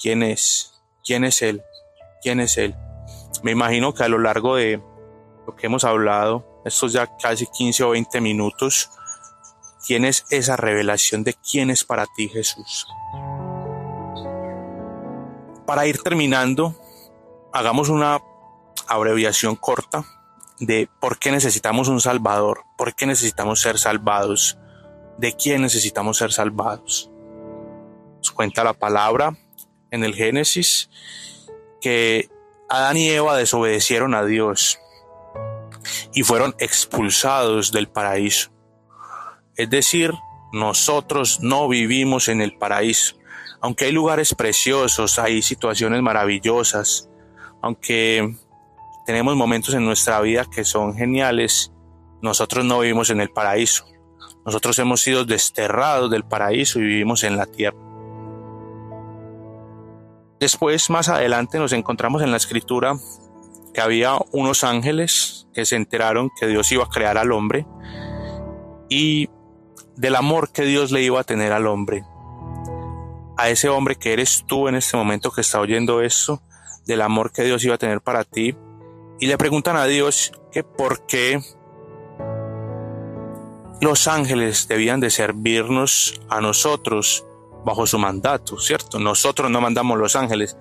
quién 0.00 0.22
es, 0.22 0.80
quién 1.04 1.24
es 1.24 1.42
Él, 1.42 1.62
quién 2.22 2.40
es 2.40 2.56
Él. 2.56 2.74
Me 3.42 3.52
imagino 3.52 3.92
que 3.94 4.02
a 4.02 4.08
lo 4.08 4.18
largo 4.18 4.56
de 4.56 4.82
lo 5.46 5.54
que 5.54 5.66
hemos 5.66 5.84
hablado, 5.84 6.62
estos 6.64 6.92
ya 6.92 7.06
casi 7.18 7.46
15 7.46 7.84
o 7.84 7.90
20 7.90 8.20
minutos, 8.20 8.90
tienes 9.86 10.24
esa 10.30 10.56
revelación 10.56 11.22
de 11.22 11.34
quién 11.34 11.70
es 11.70 11.84
para 11.84 12.06
ti 12.16 12.28
Jesús. 12.28 12.86
Para 15.66 15.86
ir 15.86 16.02
terminando, 16.02 16.74
hagamos 17.52 17.88
una 17.88 18.20
abreviación 18.88 19.54
corta 19.56 20.04
de 20.58 20.88
por 21.00 21.18
qué 21.18 21.30
necesitamos 21.30 21.88
un 21.88 22.00
Salvador, 22.00 22.64
por 22.76 22.94
qué 22.94 23.06
necesitamos 23.06 23.60
ser 23.60 23.78
salvados, 23.78 24.58
de 25.18 25.34
quién 25.34 25.62
necesitamos 25.62 26.18
ser 26.18 26.32
salvados. 26.32 27.10
Nos 28.16 28.30
cuenta 28.32 28.64
la 28.64 28.74
palabra 28.74 29.36
en 29.90 30.04
el 30.04 30.14
Génesis 30.14 30.90
que 31.80 32.28
Adán 32.68 32.96
y 32.96 33.08
Eva 33.08 33.36
desobedecieron 33.36 34.14
a 34.14 34.24
Dios 34.24 34.78
y 36.14 36.22
fueron 36.22 36.54
expulsados 36.58 37.72
del 37.72 37.88
paraíso. 37.88 38.50
Es 39.56 39.70
decir, 39.70 40.12
nosotros 40.52 41.40
no 41.40 41.68
vivimos 41.68 42.28
en 42.28 42.40
el 42.40 42.56
paraíso. 42.56 43.16
Aunque 43.60 43.86
hay 43.86 43.92
lugares 43.92 44.34
preciosos, 44.34 45.18
hay 45.18 45.42
situaciones 45.42 46.00
maravillosas, 46.02 47.08
aunque 47.60 48.36
tenemos 49.04 49.36
momentos 49.36 49.74
en 49.74 49.84
nuestra 49.84 50.20
vida 50.20 50.46
que 50.50 50.64
son 50.64 50.94
geniales, 50.94 51.72
nosotros 52.22 52.64
no 52.64 52.80
vivimos 52.80 53.10
en 53.10 53.20
el 53.20 53.30
paraíso. 53.30 53.84
Nosotros 54.46 54.78
hemos 54.78 55.02
sido 55.02 55.24
desterrados 55.24 56.10
del 56.10 56.24
paraíso 56.24 56.78
y 56.78 56.84
vivimos 56.84 57.24
en 57.24 57.36
la 57.36 57.46
tierra. 57.46 57.89
Después, 60.40 60.88
más 60.88 61.10
adelante, 61.10 61.58
nos 61.58 61.74
encontramos 61.74 62.22
en 62.22 62.30
la 62.30 62.38
escritura 62.38 62.96
que 63.74 63.82
había 63.82 64.16
unos 64.32 64.64
ángeles 64.64 65.46
que 65.52 65.66
se 65.66 65.76
enteraron 65.76 66.30
que 66.40 66.46
Dios 66.46 66.72
iba 66.72 66.84
a 66.84 66.88
crear 66.88 67.18
al 67.18 67.30
hombre 67.30 67.66
y 68.88 69.28
del 69.96 70.16
amor 70.16 70.50
que 70.50 70.62
Dios 70.62 70.92
le 70.92 71.02
iba 71.02 71.20
a 71.20 71.24
tener 71.24 71.52
al 71.52 71.66
hombre. 71.66 72.04
A 73.36 73.50
ese 73.50 73.68
hombre 73.68 73.96
que 73.96 74.14
eres 74.14 74.44
tú 74.46 74.66
en 74.66 74.76
este 74.76 74.96
momento 74.96 75.30
que 75.30 75.42
está 75.42 75.60
oyendo 75.60 76.00
esto, 76.00 76.42
del 76.86 77.02
amor 77.02 77.32
que 77.32 77.42
Dios 77.42 77.62
iba 77.64 77.74
a 77.74 77.78
tener 77.78 78.00
para 78.00 78.24
ti. 78.24 78.56
Y 79.20 79.26
le 79.26 79.36
preguntan 79.36 79.76
a 79.76 79.84
Dios 79.84 80.32
que 80.50 80.64
por 80.64 81.06
qué 81.06 81.40
los 83.82 84.08
ángeles 84.08 84.68
debían 84.68 85.00
de 85.00 85.10
servirnos 85.10 86.20
a 86.30 86.40
nosotros 86.40 87.26
bajo 87.64 87.86
su 87.86 87.98
mandato, 87.98 88.58
¿cierto? 88.58 88.98
Nosotros 88.98 89.50
no 89.50 89.60
mandamos 89.60 89.98
los 89.98 90.16
ángeles. 90.16 90.56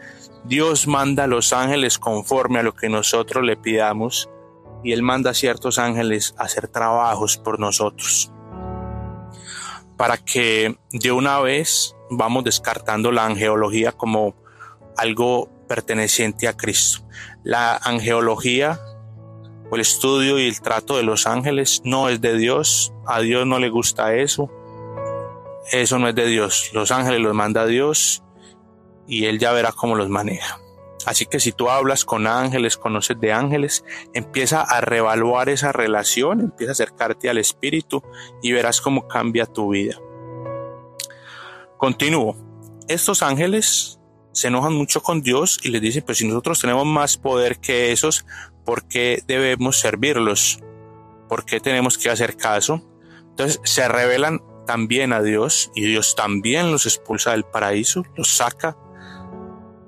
Dios 0.46 0.88
manda 0.88 1.26
a 1.26 1.28
los 1.28 1.54
ángeles 1.54 1.98
conforme 2.00 2.60
a 2.60 2.64
lo 2.64 2.74
que 2.74 2.90
nosotros 2.90 3.44
le 3.44 3.58
pidamos 3.58 4.30
y 4.84 4.94
Él 4.94 5.04
manda 5.04 5.32
a 5.32 5.34
ciertos 5.34 5.78
ángeles 5.78 6.34
a 6.38 6.44
hacer 6.44 6.68
trabajos 6.68 7.38
por 7.38 7.60
nosotros. 7.60 8.32
Para 9.98 10.18
que 10.18 10.78
de 10.92 11.12
una 11.12 11.40
vez 11.40 11.96
vamos 12.10 12.44
descartando 12.44 13.12
la 13.12 13.26
angeología 13.26 13.92
como 13.92 14.36
algo 14.98 15.50
perteneciente 15.68 16.48
a 16.48 16.56
Cristo. 16.56 17.06
La 17.44 17.76
angeología 17.76 18.80
o 19.70 19.76
el 19.76 19.82
estudio 19.82 20.40
y 20.40 20.48
el 20.48 20.62
trato 20.62 20.98
de 20.98 21.04
los 21.04 21.28
ángeles 21.28 21.82
no 21.84 22.10
es 22.10 22.22
de 22.22 22.38
Dios, 22.38 22.94
a 23.06 23.20
Dios 23.22 23.46
no 23.46 23.60
le 23.60 23.70
gusta 23.70 24.16
eso, 24.16 24.50
eso 25.72 26.00
no 26.00 26.08
es 26.08 26.16
de 26.16 26.28
Dios, 26.28 26.72
los 26.74 26.92
ángeles 26.92 27.22
los 27.22 27.34
manda 27.34 27.66
Dios 27.66 28.24
y 29.08 29.26
Él 29.26 29.40
ya 29.40 29.52
verá 29.52 29.72
cómo 29.72 29.96
los 29.96 30.10
maneja. 30.10 30.60
Así 31.06 31.26
que 31.26 31.40
si 31.40 31.52
tú 31.52 31.70
hablas 31.70 32.06
con 32.06 32.28
ángeles, 32.28 32.78
conoces 32.78 33.20
de 33.20 33.32
ángeles, 33.32 33.86
empieza 34.14 34.62
a 34.62 34.82
reevaluar 34.82 35.50
esa 35.50 35.72
relación, 35.72 36.42
empieza 36.42 36.72
a 36.72 36.74
acercarte 36.74 37.30
al 37.30 37.38
Espíritu 37.38 38.04
y 38.44 38.52
verás 38.52 38.82
cómo 38.82 39.08
cambia 39.08 39.46
tu 39.46 39.70
vida. 39.70 39.98
Continúo. 41.78 42.36
Estos 42.88 43.24
ángeles 43.24 44.00
se 44.34 44.48
enojan 44.50 44.74
mucho 44.74 45.02
con 45.02 45.22
Dios 45.22 45.60
y 45.64 45.70
les 45.70 45.82
dicen, 45.82 46.04
pues 46.06 46.18
si 46.18 46.28
nosotros 46.28 46.60
tenemos 46.60 46.86
más 46.86 47.18
poder 47.18 47.60
que 47.60 47.92
esos, 47.92 48.26
¿por 48.66 48.88
qué 48.88 49.24
debemos 49.26 49.80
servirlos? 49.80 50.60
¿Por 51.30 51.46
qué 51.46 51.60
tenemos 51.60 51.98
que 51.98 52.10
hacer 52.10 52.36
caso? 52.36 52.84
Entonces 53.30 53.62
se 53.64 53.88
revelan 53.88 54.42
también 54.70 55.14
a 55.14 55.24
Dios 55.24 55.72
y 55.74 55.88
Dios 55.88 56.14
también 56.16 56.72
los 56.72 56.86
expulsa 56.86 57.32
del 57.32 57.44
paraíso, 57.44 58.04
los 58.16 58.28
saca, 58.28 58.78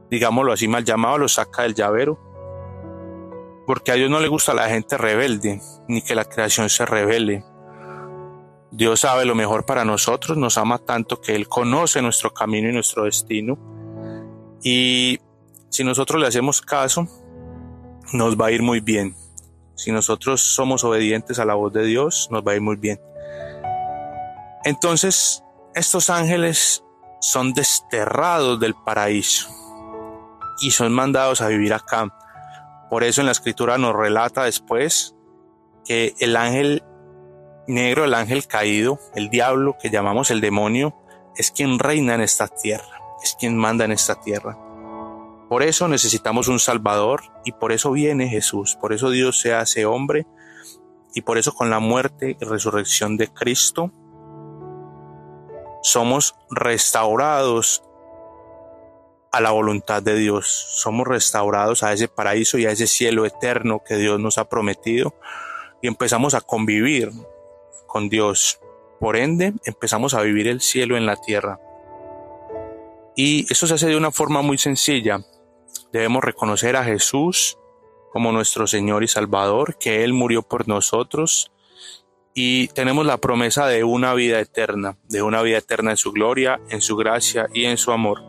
digámoslo 0.10 0.52
así 0.52 0.68
mal 0.68 0.84
llamado, 0.84 1.20
los 1.20 1.34
saca 1.34 1.62
del 1.62 1.76
llavero. 1.76 2.20
Porque 3.68 3.92
a 3.92 3.94
Dios 3.94 4.10
no 4.10 4.20
le 4.20 4.28
gusta 4.28 4.56
la 4.56 4.70
gente 4.70 4.98
rebelde, 4.98 5.62
ni 5.88 6.02
que 6.02 6.16
la 6.16 6.26
creación 6.26 6.68
se 6.68 6.88
revele. 6.88 7.46
Dios 8.72 9.02
sabe 9.02 9.24
lo 9.24 9.36
mejor 9.36 9.68
para 9.68 9.86
nosotros, 9.86 10.36
nos 10.36 10.58
ama 10.58 10.80
tanto 10.80 11.22
que 11.22 11.36
Él 11.36 11.48
conoce 11.48 12.02
nuestro 12.02 12.34
camino 12.34 12.68
y 12.68 12.74
nuestro 12.74 13.04
destino. 13.04 13.60
Y 14.64 15.20
si 15.70 15.84
nosotros 15.84 16.20
le 16.20 16.28
hacemos 16.28 16.60
caso, 16.60 17.08
nos 18.14 18.36
va 18.36 18.48
a 18.48 18.52
ir 18.52 18.64
muy 18.64 18.80
bien. 18.80 19.16
Si 19.76 19.92
nosotros 19.92 20.42
somos 20.42 20.84
obedientes 20.84 21.38
a 21.38 21.46
la 21.46 21.54
voz 21.54 21.72
de 21.72 21.86
Dios, 21.86 22.30
nos 22.32 22.42
va 22.42 22.54
a 22.54 22.56
ir 22.56 22.62
muy 22.62 22.78
bien. 22.78 23.00
Entonces, 24.64 25.44
estos 25.74 26.10
ángeles 26.10 26.84
son 27.20 27.54
desterrados 27.54 28.60
del 28.60 28.76
paraíso 28.76 29.50
y 30.60 30.72
son 30.72 30.94
mandados 30.94 31.42
a 31.42 31.48
vivir 31.48 31.74
acá. 31.74 32.14
Por 32.90 33.04
eso 33.04 33.22
en 33.22 33.28
la 33.28 33.32
escritura 33.32 33.78
nos 33.78 33.96
relata 33.96 34.44
después 34.44 35.16
que 35.86 36.14
el 36.20 36.36
ángel 36.36 36.84
negro, 37.68 38.06
el 38.06 38.14
ángel 38.14 38.48
caído, 38.48 39.00
el 39.16 39.30
diablo 39.30 39.78
que 39.82 39.90
llamamos 39.90 40.30
el 40.30 40.42
demonio, 40.42 40.96
es 41.38 41.52
quien 41.52 41.80
reina 41.80 42.16
en 42.16 42.22
esta 42.22 42.48
tierra, 42.48 43.02
es 43.24 43.36
quien 43.40 43.58
manda 43.58 43.86
en 43.86 43.92
esta 43.92 44.20
tierra. 44.20 44.58
Por 45.50 45.64
eso 45.64 45.88
necesitamos 45.88 46.48
un 46.48 46.60
Salvador 46.60 47.24
y 47.46 47.52
por 47.54 47.72
eso 47.72 47.92
viene 47.92 48.30
Jesús, 48.30 48.78
por 48.80 48.94
eso 48.94 49.10
Dios 49.10 49.40
se 49.40 49.54
hace 49.54 49.86
hombre 49.86 50.26
y 51.14 51.22
por 51.22 51.38
eso 51.38 51.54
con 51.54 51.70
la 51.70 51.80
muerte 51.80 52.38
y 52.40 52.46
resurrección 52.46 53.18
de 53.18 53.28
Cristo 53.28 53.92
somos 55.82 56.36
restaurados 56.50 57.84
a 59.32 59.40
la 59.40 59.52
voluntad 59.52 60.04
de 60.04 60.16
Dios, 60.16 60.48
somos 60.48 61.08
restaurados 61.08 61.84
a 61.84 61.94
ese 61.94 62.08
paraíso 62.08 62.58
y 62.58 62.66
a 62.66 62.72
ese 62.72 62.88
cielo 62.88 63.26
eterno 63.26 63.82
que 63.86 63.96
Dios 63.96 64.20
nos 64.20 64.38
ha 64.38 64.50
prometido 64.50 65.16
y 65.82 65.88
empezamos 65.88 66.34
a 66.34 66.42
convivir 66.42 67.12
con 67.88 68.10
Dios. 68.10 68.60
Por 69.00 69.16
ende, 69.16 69.54
empezamos 69.66 70.14
a 70.14 70.22
vivir 70.22 70.48
el 70.48 70.62
cielo 70.62 70.96
en 70.96 71.06
la 71.06 71.16
tierra. 71.16 71.60
Y 73.16 73.52
eso 73.52 73.68
se 73.68 73.74
hace 73.74 73.88
de 73.88 73.98
una 73.98 74.12
forma 74.12 74.42
muy 74.42 74.58
sencilla. 74.58 75.22
Debemos 75.92 76.24
reconocer 76.24 76.76
a 76.76 76.84
Jesús 76.84 77.58
como 78.12 78.32
nuestro 78.32 78.68
Señor 78.68 79.04
y 79.04 79.08
Salvador, 79.08 79.78
que 79.78 80.04
Él 80.04 80.14
murió 80.14 80.44
por 80.44 80.68
nosotros 80.68 81.51
y 82.34 82.68
tenemos 82.70 83.06
la 83.06 83.18
promesa 83.18 83.68
de 83.68 83.84
una 83.84 84.14
vida 84.14 84.40
eterna, 84.40 84.98
de 85.10 85.22
una 85.22 85.42
vida 85.42 85.58
eterna 85.58 85.92
en 85.92 85.98
su 85.98 86.12
gloria, 86.12 86.62
en 86.70 86.82
su 86.82 86.96
gracia 86.96 87.48
y 87.54 87.66
en 87.66 87.78
su 87.78 87.92
amor. 87.92 88.24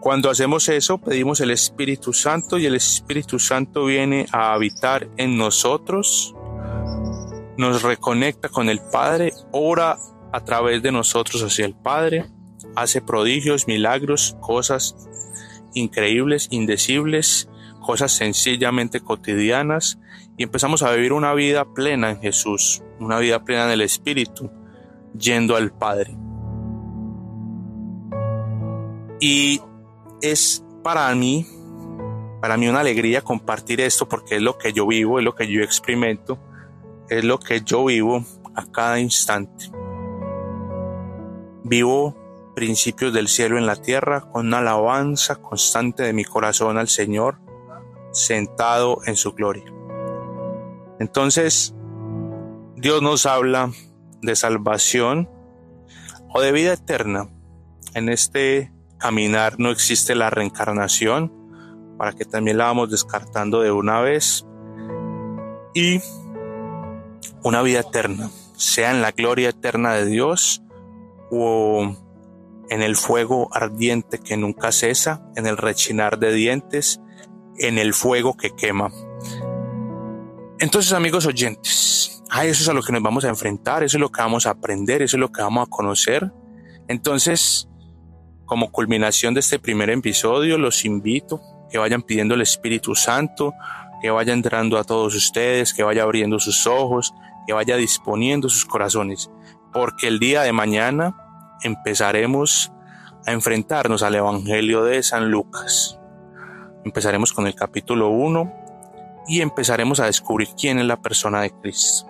Cuando 0.00 0.30
hacemos 0.30 0.68
eso, 0.68 0.98
pedimos 0.98 1.40
el 1.40 1.50
Espíritu 1.50 2.12
Santo 2.12 2.58
y 2.58 2.66
el 2.66 2.74
Espíritu 2.74 3.38
Santo 3.38 3.84
viene 3.84 4.26
a 4.32 4.52
habitar 4.52 5.08
en 5.16 5.38
nosotros, 5.38 6.34
nos 7.56 7.82
reconecta 7.82 8.48
con 8.48 8.68
el 8.68 8.80
Padre, 8.80 9.32
ora 9.52 9.98
a 10.32 10.44
través 10.44 10.82
de 10.82 10.90
nosotros 10.90 11.42
hacia 11.42 11.66
el 11.66 11.74
Padre, 11.74 12.26
hace 12.74 13.00
prodigios, 13.00 13.68
milagros, 13.68 14.36
cosas 14.40 14.96
increíbles, 15.74 16.48
indecibles, 16.50 17.48
cosas 17.80 18.12
sencillamente 18.12 19.00
cotidianas 19.00 19.98
y 20.36 20.42
empezamos 20.42 20.82
a 20.82 20.92
vivir 20.92 21.12
una 21.12 21.34
vida 21.34 21.64
plena 21.64 22.10
en 22.10 22.20
Jesús, 22.20 22.82
una 22.98 23.18
vida 23.18 23.44
plena 23.44 23.66
en 23.66 23.70
el 23.72 23.80
Espíritu, 23.82 24.50
yendo 25.18 25.56
al 25.56 25.72
Padre. 25.72 26.16
Y 29.20 29.60
es 30.20 30.64
para 30.82 31.14
mí, 31.14 31.46
para 32.40 32.56
mí 32.56 32.68
una 32.68 32.80
alegría 32.80 33.20
compartir 33.20 33.80
esto 33.80 34.08
porque 34.08 34.36
es 34.36 34.42
lo 34.42 34.58
que 34.58 34.72
yo 34.72 34.86
vivo, 34.86 35.18
es 35.18 35.24
lo 35.24 35.34
que 35.34 35.46
yo 35.46 35.62
experimento, 35.62 36.38
es 37.08 37.24
lo 37.24 37.38
que 37.38 37.60
yo 37.60 37.84
vivo 37.84 38.24
a 38.54 38.66
cada 38.66 38.98
instante. 38.98 39.70
Vivo 41.64 42.16
principios 42.56 43.12
del 43.12 43.28
cielo 43.28 43.58
en 43.58 43.66
la 43.66 43.76
tierra 43.76 44.22
con 44.22 44.48
una 44.48 44.58
alabanza 44.58 45.36
constante 45.36 46.02
de 46.02 46.12
mi 46.12 46.24
corazón 46.24 46.78
al 46.78 46.88
Señor, 46.88 47.38
sentado 48.12 48.98
en 49.06 49.16
su 49.16 49.32
gloria. 49.32 49.81
Entonces, 51.02 51.74
Dios 52.76 53.02
nos 53.02 53.26
habla 53.26 53.72
de 54.20 54.36
salvación 54.36 55.28
o 56.32 56.40
de 56.40 56.52
vida 56.52 56.74
eterna. 56.74 57.28
En 57.94 58.08
este 58.08 58.72
caminar 58.98 59.58
no 59.58 59.70
existe 59.70 60.14
la 60.14 60.30
reencarnación, 60.30 61.32
para 61.98 62.12
que 62.12 62.24
también 62.24 62.58
la 62.58 62.66
vamos 62.66 62.88
descartando 62.88 63.62
de 63.62 63.72
una 63.72 64.00
vez. 64.00 64.46
Y 65.74 66.00
una 67.42 67.62
vida 67.62 67.80
eterna, 67.80 68.30
sea 68.54 68.92
en 68.92 69.02
la 69.02 69.10
gloria 69.10 69.48
eterna 69.48 69.94
de 69.94 70.06
Dios 70.06 70.62
o 71.32 71.96
en 72.70 72.80
el 72.80 72.94
fuego 72.94 73.48
ardiente 73.52 74.20
que 74.20 74.36
nunca 74.36 74.70
cesa, 74.70 75.28
en 75.34 75.48
el 75.48 75.56
rechinar 75.56 76.20
de 76.20 76.32
dientes, 76.32 77.00
en 77.58 77.78
el 77.78 77.92
fuego 77.92 78.36
que 78.36 78.50
quema. 78.54 78.92
Entonces, 80.62 80.92
amigos 80.92 81.26
oyentes, 81.26 82.22
a 82.30 82.44
eso 82.44 82.62
es 82.62 82.68
a 82.68 82.72
lo 82.72 82.84
que 82.84 82.92
nos 82.92 83.02
vamos 83.02 83.24
a 83.24 83.28
enfrentar, 83.28 83.82
eso 83.82 83.96
es 83.96 84.00
lo 84.00 84.12
que 84.12 84.22
vamos 84.22 84.46
a 84.46 84.50
aprender, 84.50 85.02
eso 85.02 85.16
es 85.16 85.20
lo 85.20 85.32
que 85.32 85.42
vamos 85.42 85.66
a 85.66 85.68
conocer. 85.68 86.30
Entonces, 86.86 87.68
como 88.44 88.70
culminación 88.70 89.34
de 89.34 89.40
este 89.40 89.58
primer 89.58 89.90
episodio, 89.90 90.58
los 90.58 90.84
invito 90.84 91.42
que 91.68 91.78
vayan 91.78 92.02
pidiendo 92.02 92.36
el 92.36 92.42
Espíritu 92.42 92.94
Santo, 92.94 93.54
que 94.00 94.10
vaya 94.10 94.32
entrando 94.32 94.78
a 94.78 94.84
todos 94.84 95.16
ustedes, 95.16 95.74
que 95.74 95.82
vaya 95.82 96.04
abriendo 96.04 96.38
sus 96.38 96.64
ojos, 96.68 97.12
que 97.44 97.54
vaya 97.54 97.76
disponiendo 97.76 98.48
sus 98.48 98.64
corazones, 98.64 99.32
porque 99.72 100.06
el 100.06 100.20
día 100.20 100.42
de 100.42 100.52
mañana 100.52 101.16
empezaremos 101.64 102.70
a 103.26 103.32
enfrentarnos 103.32 104.04
al 104.04 104.14
Evangelio 104.14 104.84
de 104.84 105.02
San 105.02 105.28
Lucas. 105.28 105.98
Empezaremos 106.84 107.32
con 107.32 107.48
el 107.48 107.56
capítulo 107.56 108.10
1 108.10 108.61
y 109.26 109.40
empezaremos 109.40 110.00
a 110.00 110.06
descubrir 110.06 110.48
quién 110.58 110.78
es 110.78 110.86
la 110.86 111.00
persona 111.00 111.42
de 111.42 111.50
Cristo. 111.50 112.06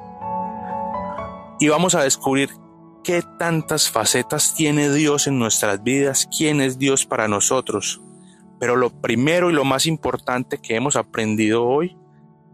Y 1.61 1.69
vamos 1.69 1.95
a 1.95 2.03
descubrir 2.03 2.51
qué 3.05 3.23
tantas 3.39 3.91
facetas 3.91 4.55
tiene 4.55 4.93
Dios 4.93 5.27
en 5.27 5.39
nuestras 5.39 5.83
vidas, 5.83 6.29
quién 6.37 6.61
es 6.61 6.79
Dios 6.79 7.07
para 7.07 7.29
nosotros. 7.29 8.01
Pero 8.59 8.77
lo 8.77 8.91
primero 8.91 9.51
y 9.51 9.53
lo 9.53 9.65
más 9.65 9.87
importante 9.87 10.59
que 10.59 10.77
hemos 10.77 10.97
aprendido 10.97 11.65
hoy 11.65 11.97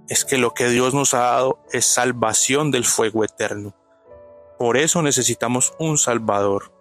es 0.08 0.24
que 0.24 0.38
lo 0.38 0.54
que 0.54 0.68
Dios 0.68 0.94
nos 0.94 1.14
ha 1.14 1.20
dado 1.20 1.58
es 1.72 1.84
salvación 1.84 2.70
del 2.70 2.84
fuego 2.84 3.24
eterno. 3.24 3.74
Por 4.58 4.76
eso 4.76 5.02
necesitamos 5.02 5.74
un 5.78 5.98
Salvador, 5.98 6.72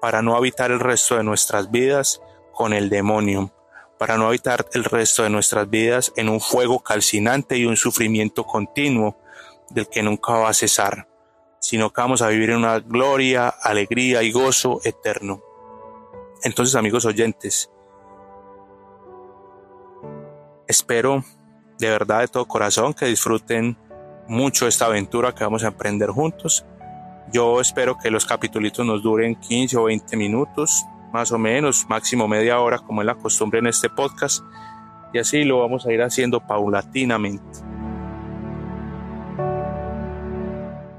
para 0.00 0.22
no 0.22 0.36
habitar 0.36 0.70
el 0.70 0.80
resto 0.80 1.16
de 1.16 1.24
nuestras 1.24 1.70
vidas 1.70 2.20
con 2.52 2.72
el 2.72 2.90
demonio, 2.90 3.52
para 3.98 4.16
no 4.16 4.26
habitar 4.26 4.66
el 4.72 4.84
resto 4.84 5.22
de 5.22 5.30
nuestras 5.30 5.68
vidas 5.68 6.12
en 6.16 6.28
un 6.28 6.40
fuego 6.40 6.80
calcinante 6.80 7.56
y 7.56 7.64
un 7.64 7.76
sufrimiento 7.76 8.44
continuo 8.44 9.16
del 9.70 9.88
que 9.88 10.02
nunca 10.02 10.34
va 10.34 10.50
a 10.50 10.54
cesar, 10.54 11.08
sino 11.58 11.92
que 11.92 12.00
vamos 12.00 12.22
a 12.22 12.28
vivir 12.28 12.50
en 12.50 12.58
una 12.58 12.78
gloria, 12.78 13.48
alegría 13.48 14.22
y 14.22 14.32
gozo 14.32 14.80
eterno. 14.84 15.42
Entonces, 16.42 16.74
amigos 16.74 17.04
oyentes, 17.04 17.70
espero 20.66 21.24
de 21.78 21.90
verdad 21.90 22.20
de 22.20 22.28
todo 22.28 22.46
corazón 22.46 22.94
que 22.94 23.06
disfruten 23.06 23.76
mucho 24.28 24.66
esta 24.66 24.86
aventura 24.86 25.34
que 25.34 25.44
vamos 25.44 25.64
a 25.64 25.68
emprender 25.68 26.10
juntos. 26.10 26.64
Yo 27.32 27.60
espero 27.60 27.98
que 27.98 28.10
los 28.10 28.24
capítulos 28.24 28.78
nos 28.78 29.02
duren 29.02 29.34
15 29.34 29.76
o 29.76 29.84
20 29.84 30.16
minutos, 30.16 30.84
más 31.16 31.32
o 31.32 31.38
menos, 31.38 31.86
máximo 31.88 32.28
media 32.28 32.60
hora, 32.60 32.78
como 32.78 33.00
es 33.00 33.06
la 33.06 33.14
costumbre 33.14 33.58
en 33.58 33.66
este 33.68 33.88
podcast, 33.88 34.44
y 35.14 35.18
así 35.18 35.44
lo 35.44 35.60
vamos 35.60 35.86
a 35.86 35.92
ir 35.92 36.02
haciendo 36.02 36.40
paulatinamente. 36.40 37.60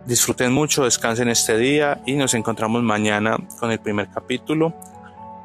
Disfruten 0.07 0.51
mucho, 0.51 0.85
descansen 0.85 1.27
este 1.29 1.55
día 1.59 2.01
y 2.07 2.15
nos 2.15 2.33
encontramos 2.33 2.81
mañana 2.81 3.37
con 3.59 3.69
el 3.69 3.79
primer 3.79 4.09
capítulo. 4.09 4.73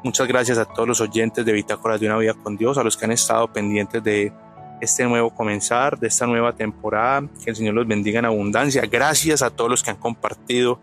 Muchas 0.03 0.27
gracias 0.27 0.57
a 0.57 0.65
todos 0.65 0.87
los 0.87 1.01
oyentes 1.01 1.45
de 1.45 1.53
Bitácoras 1.53 1.99
de 1.99 2.07
una 2.07 2.17
vida 2.17 2.33
con 2.33 2.57
Dios, 2.57 2.79
a 2.79 2.83
los 2.83 2.97
que 2.97 3.05
han 3.05 3.11
estado 3.11 3.53
pendientes 3.53 4.03
de 4.03 4.33
este 4.81 5.05
nuevo 5.05 5.29
comenzar, 5.29 5.99
de 5.99 6.07
esta 6.07 6.25
nueva 6.25 6.53
temporada. 6.53 7.27
Que 7.43 7.51
el 7.51 7.55
Señor 7.55 7.75
los 7.75 7.87
bendiga 7.87 8.17
en 8.17 8.25
abundancia. 8.25 8.81
Gracias 8.87 9.43
a 9.43 9.51
todos 9.51 9.69
los 9.69 9.83
que 9.83 9.91
han 9.91 9.97
compartido 9.97 10.79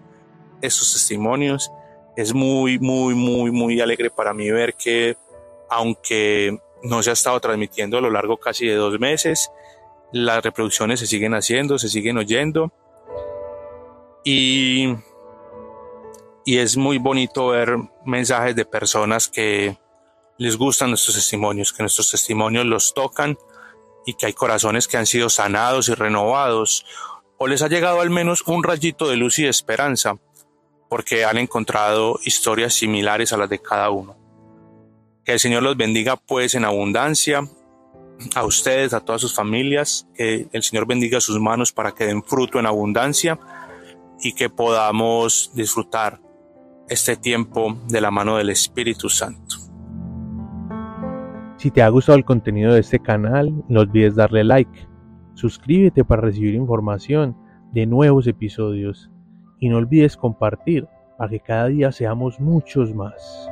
estos 0.62 0.92
testimonios 0.92 1.72
es 2.16 2.34
muy, 2.34 2.78
muy, 2.78 3.14
muy, 3.14 3.50
muy 3.50 3.80
alegre 3.80 4.10
para 4.10 4.34
mí 4.34 4.50
ver 4.50 4.74
que 4.74 5.16
aunque 5.68 6.58
no 6.82 7.02
se 7.02 7.10
ha 7.10 7.12
estado 7.12 7.38
transmitiendo 7.40 7.98
a 7.98 8.00
lo 8.00 8.10
largo 8.10 8.38
casi 8.38 8.66
de 8.66 8.74
dos 8.74 8.98
meses, 8.98 9.50
las 10.12 10.42
reproducciones 10.42 11.00
se 11.00 11.06
siguen 11.06 11.34
haciendo, 11.34 11.78
se 11.78 11.88
siguen 11.88 12.18
oyendo. 12.18 12.72
Y, 14.24 14.94
y 16.44 16.58
es 16.58 16.76
muy 16.76 16.98
bonito 16.98 17.48
ver 17.48 17.76
mensajes 18.04 18.56
de 18.56 18.64
personas 18.64 19.28
que 19.28 19.78
les 20.38 20.56
gustan 20.56 20.90
nuestros 20.90 21.16
testimonios, 21.16 21.72
que 21.72 21.82
nuestros 21.82 22.10
testimonios 22.10 22.66
los 22.66 22.94
tocan 22.94 23.38
y 24.06 24.14
que 24.14 24.26
hay 24.26 24.32
corazones 24.32 24.88
que 24.88 24.96
han 24.96 25.06
sido 25.06 25.28
sanados 25.28 25.88
y 25.88 25.94
renovados 25.94 26.84
o 27.36 27.46
les 27.46 27.62
ha 27.62 27.68
llegado 27.68 28.00
al 28.00 28.10
menos 28.10 28.42
un 28.46 28.62
rayito 28.62 29.08
de 29.08 29.16
luz 29.16 29.38
y 29.38 29.44
de 29.44 29.48
esperanza 29.48 30.18
porque 30.90 31.24
han 31.24 31.38
encontrado 31.38 32.18
historias 32.24 32.74
similares 32.74 33.32
a 33.32 33.36
las 33.36 33.48
de 33.48 33.60
cada 33.60 33.90
uno. 33.90 34.16
Que 35.24 35.32
el 35.32 35.38
Señor 35.38 35.62
los 35.62 35.76
bendiga 35.76 36.16
pues 36.16 36.56
en 36.56 36.64
abundancia, 36.64 37.48
a 38.34 38.44
ustedes, 38.44 38.92
a 38.92 39.00
todas 39.00 39.20
sus 39.20 39.32
familias, 39.32 40.08
que 40.14 40.48
el 40.52 40.62
Señor 40.64 40.86
bendiga 40.86 41.20
sus 41.20 41.40
manos 41.40 41.72
para 41.72 41.92
que 41.92 42.06
den 42.06 42.24
fruto 42.24 42.58
en 42.58 42.66
abundancia 42.66 43.38
y 44.20 44.32
que 44.32 44.50
podamos 44.50 45.52
disfrutar 45.54 46.20
este 46.88 47.16
tiempo 47.16 47.78
de 47.86 48.00
la 48.00 48.10
mano 48.10 48.36
del 48.36 48.50
Espíritu 48.50 49.08
Santo. 49.08 49.56
Si 51.56 51.70
te 51.70 51.82
ha 51.82 51.88
gustado 51.88 52.18
el 52.18 52.24
contenido 52.24 52.74
de 52.74 52.80
este 52.80 52.98
canal, 52.98 53.52
no 53.68 53.80
olvides 53.80 54.16
darle 54.16 54.42
like, 54.42 54.88
suscríbete 55.34 56.04
para 56.04 56.22
recibir 56.22 56.54
información 56.54 57.36
de 57.72 57.86
nuevos 57.86 58.26
episodios 58.26 59.08
y 59.60 59.68
no 59.68 59.76
olvides 59.76 60.16
compartir 60.16 60.88
para 61.16 61.30
que 61.30 61.40
cada 61.40 61.66
día 61.66 61.92
seamos 61.92 62.40
muchos 62.40 62.94
más. 62.94 63.48